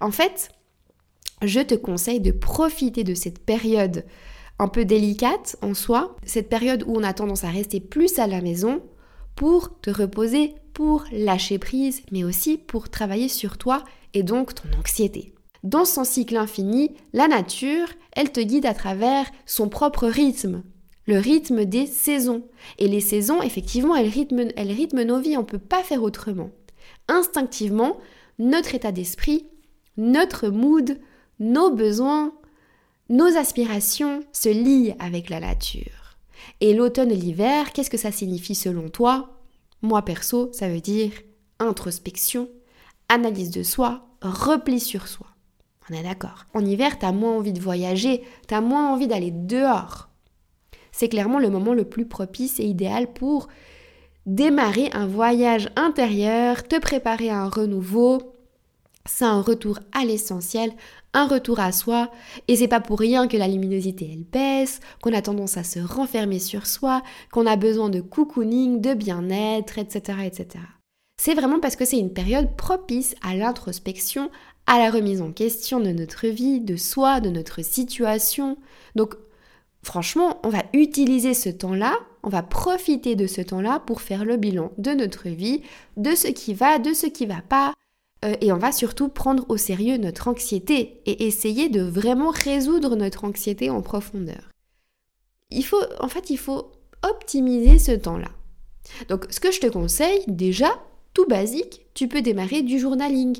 En 0.00 0.10
fait, 0.10 0.50
je 1.42 1.60
te 1.60 1.74
conseille 1.74 2.20
de 2.20 2.30
profiter 2.30 3.02
de 3.02 3.14
cette 3.14 3.44
période 3.44 4.04
un 4.58 4.68
peu 4.68 4.84
délicate 4.84 5.56
en 5.62 5.74
soi, 5.74 6.16
cette 6.24 6.48
période 6.48 6.84
où 6.86 6.96
on 6.96 7.02
a 7.02 7.12
tendance 7.12 7.44
à 7.44 7.50
rester 7.50 7.80
plus 7.80 8.18
à 8.18 8.26
la 8.26 8.40
maison 8.40 8.82
pour 9.34 9.80
te 9.80 9.90
reposer, 9.90 10.54
pour 10.74 11.04
lâcher 11.12 11.58
prise, 11.58 12.02
mais 12.12 12.24
aussi 12.24 12.58
pour 12.58 12.90
travailler 12.90 13.28
sur 13.28 13.56
toi 13.56 13.84
et 14.12 14.22
donc 14.22 14.54
ton 14.54 14.68
anxiété. 14.78 15.32
Dans 15.62 15.86
son 15.86 16.04
cycle 16.04 16.36
infini, 16.36 16.90
la 17.14 17.26
nature, 17.26 17.88
elle 18.12 18.32
te 18.32 18.40
guide 18.40 18.66
à 18.66 18.74
travers 18.74 19.26
son 19.46 19.70
propre 19.70 20.06
rythme, 20.06 20.62
le 21.06 21.18
rythme 21.18 21.64
des 21.64 21.86
saisons. 21.86 22.42
Et 22.78 22.88
les 22.88 23.00
saisons, 23.00 23.40
effectivement, 23.40 23.94
elles 23.94 24.08
rythment, 24.08 24.50
elles 24.56 24.72
rythment 24.72 25.04
nos 25.04 25.20
vies, 25.20 25.36
on 25.36 25.40
ne 25.40 25.46
peut 25.46 25.58
pas 25.58 25.82
faire 25.82 26.02
autrement. 26.02 26.50
Instinctivement, 27.08 27.98
notre 28.38 28.74
état 28.74 28.92
d'esprit, 28.92 29.46
notre 29.96 30.48
mood, 30.48 30.98
nos 31.38 31.70
besoins, 31.70 32.34
nos 33.08 33.36
aspirations 33.36 34.20
se 34.32 34.48
lient 34.48 34.94
avec 34.98 35.30
la 35.30 35.40
nature. 35.40 36.18
Et 36.60 36.74
l'automne 36.74 37.10
et 37.10 37.16
l'hiver, 37.16 37.72
qu'est-ce 37.72 37.90
que 37.90 37.96
ça 37.96 38.12
signifie 38.12 38.54
selon 38.54 38.88
toi? 38.88 39.33
Moi 39.84 40.02
perso, 40.02 40.50
ça 40.52 40.68
veut 40.68 40.80
dire 40.80 41.12
introspection, 41.60 42.48
analyse 43.08 43.50
de 43.50 43.62
soi, 43.62 44.06
repli 44.22 44.80
sur 44.80 45.06
soi. 45.06 45.26
On 45.88 45.94
est 45.94 46.02
d'accord. 46.02 46.46
En 46.54 46.64
hiver, 46.64 46.98
t'as 46.98 47.12
moins 47.12 47.36
envie 47.36 47.52
de 47.52 47.60
voyager, 47.60 48.22
t'as 48.48 48.60
moins 48.60 48.92
envie 48.92 49.06
d'aller 49.06 49.30
dehors. 49.30 50.08
C'est 50.90 51.08
clairement 51.08 51.38
le 51.38 51.50
moment 51.50 51.74
le 51.74 51.84
plus 51.84 52.06
propice 52.06 52.58
et 52.60 52.64
idéal 52.64 53.12
pour 53.12 53.48
démarrer 54.26 54.88
un 54.94 55.06
voyage 55.06 55.68
intérieur, 55.76 56.66
te 56.66 56.78
préparer 56.78 57.28
à 57.28 57.40
un 57.40 57.48
renouveau, 57.48 58.33
c'est 59.06 59.24
un 59.24 59.40
retour 59.40 59.78
à 59.92 60.04
l'essentiel, 60.04 60.72
un 61.12 61.26
retour 61.26 61.60
à 61.60 61.72
soi, 61.72 62.10
et 62.48 62.56
c'est 62.56 62.68
pas 62.68 62.80
pour 62.80 62.98
rien 62.98 63.28
que 63.28 63.36
la 63.36 63.48
luminosité 63.48 64.10
elle 64.12 64.24
baisse, 64.24 64.80
qu'on 65.02 65.12
a 65.12 65.22
tendance 65.22 65.56
à 65.56 65.64
se 65.64 65.78
renfermer 65.78 66.38
sur 66.38 66.66
soi, 66.66 67.02
qu'on 67.30 67.46
a 67.46 67.56
besoin 67.56 67.90
de 67.90 68.00
cocooning, 68.00 68.80
de 68.80 68.94
bien-être, 68.94 69.78
etc., 69.78 70.18
etc. 70.24 70.64
C'est 71.20 71.34
vraiment 71.34 71.60
parce 71.60 71.76
que 71.76 71.84
c'est 71.84 71.98
une 71.98 72.12
période 72.12 72.56
propice 72.56 73.14
à 73.22 73.36
l'introspection, 73.36 74.30
à 74.66 74.78
la 74.78 74.90
remise 74.90 75.20
en 75.20 75.32
question 75.32 75.78
de 75.80 75.90
notre 75.90 76.26
vie, 76.26 76.60
de 76.60 76.76
soi, 76.76 77.20
de 77.20 77.30
notre 77.30 77.62
situation. 77.62 78.56
Donc, 78.96 79.14
franchement, 79.82 80.40
on 80.42 80.48
va 80.48 80.64
utiliser 80.72 81.34
ce 81.34 81.50
temps-là, 81.50 81.94
on 82.22 82.30
va 82.30 82.42
profiter 82.42 83.16
de 83.16 83.26
ce 83.26 83.42
temps-là 83.42 83.80
pour 83.80 84.00
faire 84.00 84.24
le 84.24 84.36
bilan 84.36 84.72
de 84.78 84.92
notre 84.92 85.28
vie, 85.28 85.62
de 85.96 86.14
ce 86.14 86.28
qui 86.28 86.54
va, 86.54 86.78
de 86.78 86.94
ce 86.94 87.06
qui 87.06 87.26
va 87.26 87.42
pas, 87.46 87.74
euh, 88.24 88.34
et 88.40 88.52
on 88.52 88.58
va 88.58 88.72
surtout 88.72 89.08
prendre 89.08 89.44
au 89.48 89.56
sérieux 89.56 89.96
notre 89.96 90.28
anxiété 90.28 91.00
et 91.06 91.26
essayer 91.26 91.68
de 91.68 91.82
vraiment 91.82 92.30
résoudre 92.30 92.96
notre 92.96 93.24
anxiété 93.24 93.70
en 93.70 93.82
profondeur. 93.82 94.50
Il 95.50 95.64
faut, 95.64 95.82
en 96.00 96.08
fait, 96.08 96.30
il 96.30 96.38
faut 96.38 96.72
optimiser 97.02 97.78
ce 97.78 97.92
temps-là. 97.92 98.30
Donc, 99.08 99.26
ce 99.30 99.40
que 99.40 99.52
je 99.52 99.60
te 99.60 99.66
conseille, 99.66 100.24
déjà, 100.26 100.70
tout 101.12 101.26
basique, 101.26 101.86
tu 101.94 102.08
peux 102.08 102.22
démarrer 102.22 102.62
du 102.62 102.78
journaling. 102.78 103.38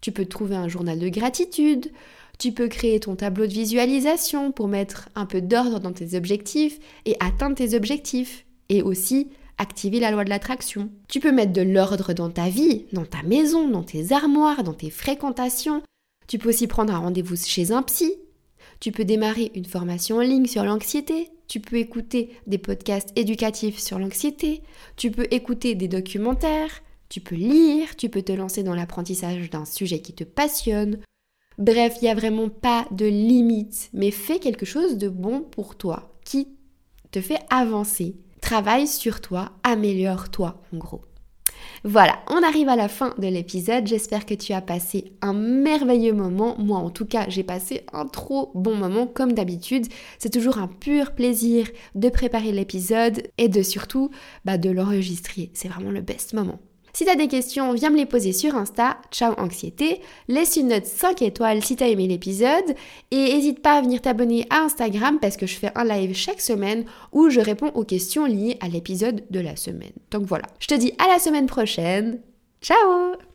Tu 0.00 0.12
peux 0.12 0.26
trouver 0.26 0.56
un 0.56 0.68
journal 0.68 0.98
de 0.98 1.08
gratitude, 1.08 1.90
tu 2.38 2.52
peux 2.52 2.68
créer 2.68 2.98
ton 2.98 3.14
tableau 3.14 3.46
de 3.46 3.52
visualisation 3.52 4.50
pour 4.50 4.66
mettre 4.66 5.08
un 5.14 5.26
peu 5.26 5.40
d'ordre 5.40 5.78
dans 5.78 5.92
tes 5.92 6.16
objectifs 6.16 6.78
et 7.06 7.16
atteindre 7.20 7.54
tes 7.56 7.74
objectifs. 7.76 8.44
Et 8.68 8.82
aussi 8.82 9.28
activer 9.62 10.00
la 10.00 10.10
loi 10.10 10.24
de 10.24 10.28
l'attraction. 10.28 10.90
Tu 11.08 11.20
peux 11.20 11.32
mettre 11.32 11.52
de 11.52 11.62
l'ordre 11.62 12.12
dans 12.12 12.30
ta 12.30 12.48
vie, 12.48 12.84
dans 12.92 13.06
ta 13.06 13.22
maison, 13.22 13.68
dans 13.68 13.84
tes 13.84 14.12
armoires, 14.12 14.64
dans 14.64 14.74
tes 14.74 14.90
fréquentations. 14.90 15.82
Tu 16.26 16.38
peux 16.38 16.50
aussi 16.50 16.66
prendre 16.66 16.92
un 16.92 16.98
rendez-vous 16.98 17.36
chez 17.36 17.72
un 17.72 17.82
psy. 17.82 18.12
Tu 18.80 18.92
peux 18.92 19.04
démarrer 19.04 19.52
une 19.54 19.64
formation 19.64 20.16
en 20.16 20.20
ligne 20.20 20.46
sur 20.46 20.64
l'anxiété. 20.64 21.30
Tu 21.46 21.60
peux 21.60 21.76
écouter 21.76 22.30
des 22.46 22.58
podcasts 22.58 23.16
éducatifs 23.16 23.78
sur 23.78 23.98
l'anxiété. 23.98 24.62
Tu 24.96 25.10
peux 25.10 25.26
écouter 25.30 25.74
des 25.74 25.88
documentaires. 25.88 26.82
Tu 27.08 27.20
peux 27.20 27.36
lire. 27.36 27.96
Tu 27.96 28.08
peux 28.08 28.22
te 28.22 28.32
lancer 28.32 28.62
dans 28.62 28.74
l'apprentissage 28.74 29.48
d'un 29.50 29.64
sujet 29.64 30.00
qui 30.00 30.12
te 30.12 30.24
passionne. 30.24 30.98
Bref, 31.58 31.96
il 32.00 32.04
n'y 32.04 32.10
a 32.10 32.14
vraiment 32.14 32.48
pas 32.48 32.86
de 32.90 33.06
limite, 33.06 33.90
mais 33.92 34.10
fais 34.10 34.38
quelque 34.38 34.66
chose 34.66 34.98
de 34.98 35.08
bon 35.08 35.42
pour 35.42 35.76
toi, 35.76 36.12
qui 36.24 36.48
te 37.10 37.20
fait 37.20 37.40
avancer 37.50 38.16
Travaille 38.52 38.86
sur 38.86 39.22
toi, 39.22 39.52
améliore-toi 39.62 40.60
en 40.74 40.76
gros. 40.76 41.00
Voilà, 41.84 42.18
on 42.28 42.42
arrive 42.42 42.68
à 42.68 42.76
la 42.76 42.88
fin 42.88 43.14
de 43.16 43.26
l'épisode. 43.26 43.86
J'espère 43.86 44.26
que 44.26 44.34
tu 44.34 44.52
as 44.52 44.60
passé 44.60 45.14
un 45.22 45.32
merveilleux 45.32 46.12
moment. 46.12 46.58
Moi, 46.58 46.76
en 46.76 46.90
tout 46.90 47.06
cas, 47.06 47.24
j'ai 47.30 47.44
passé 47.44 47.86
un 47.94 48.06
trop 48.06 48.50
bon 48.54 48.74
moment, 48.76 49.06
comme 49.06 49.32
d'habitude. 49.32 49.86
C'est 50.18 50.28
toujours 50.28 50.58
un 50.58 50.68
pur 50.68 51.14
plaisir 51.14 51.66
de 51.94 52.10
préparer 52.10 52.52
l'épisode 52.52 53.22
et 53.38 53.48
de 53.48 53.62
surtout 53.62 54.10
bah, 54.44 54.58
de 54.58 54.68
l'enregistrer. 54.68 55.50
C'est 55.54 55.68
vraiment 55.68 55.90
le 55.90 56.02
best 56.02 56.34
moment. 56.34 56.60
Si 56.92 57.04
t'as 57.06 57.14
des 57.14 57.28
questions, 57.28 57.72
viens 57.72 57.90
me 57.90 57.96
les 57.96 58.06
poser 58.06 58.32
sur 58.32 58.54
Insta, 58.54 58.98
ciao 59.10 59.34
anxiété, 59.38 60.00
laisse 60.28 60.56
une 60.56 60.68
note 60.68 60.84
5 60.84 61.22
étoiles 61.22 61.64
si 61.64 61.76
t'as 61.76 61.88
aimé 61.88 62.06
l'épisode. 62.06 62.74
Et 63.10 63.34
n'hésite 63.34 63.62
pas 63.62 63.78
à 63.78 63.80
venir 63.80 64.02
t'abonner 64.02 64.46
à 64.50 64.60
Instagram 64.60 65.18
parce 65.20 65.36
que 65.36 65.46
je 65.46 65.56
fais 65.56 65.70
un 65.74 65.84
live 65.84 66.14
chaque 66.14 66.40
semaine 66.40 66.84
où 67.12 67.30
je 67.30 67.40
réponds 67.40 67.70
aux 67.74 67.84
questions 67.84 68.26
liées 68.26 68.58
à 68.60 68.68
l'épisode 68.68 69.24
de 69.30 69.40
la 69.40 69.56
semaine. 69.56 69.92
Donc 70.10 70.24
voilà, 70.24 70.44
je 70.58 70.66
te 70.66 70.74
dis 70.74 70.92
à 70.98 71.08
la 71.08 71.18
semaine 71.18 71.46
prochaine, 71.46 72.20
ciao 72.60 73.31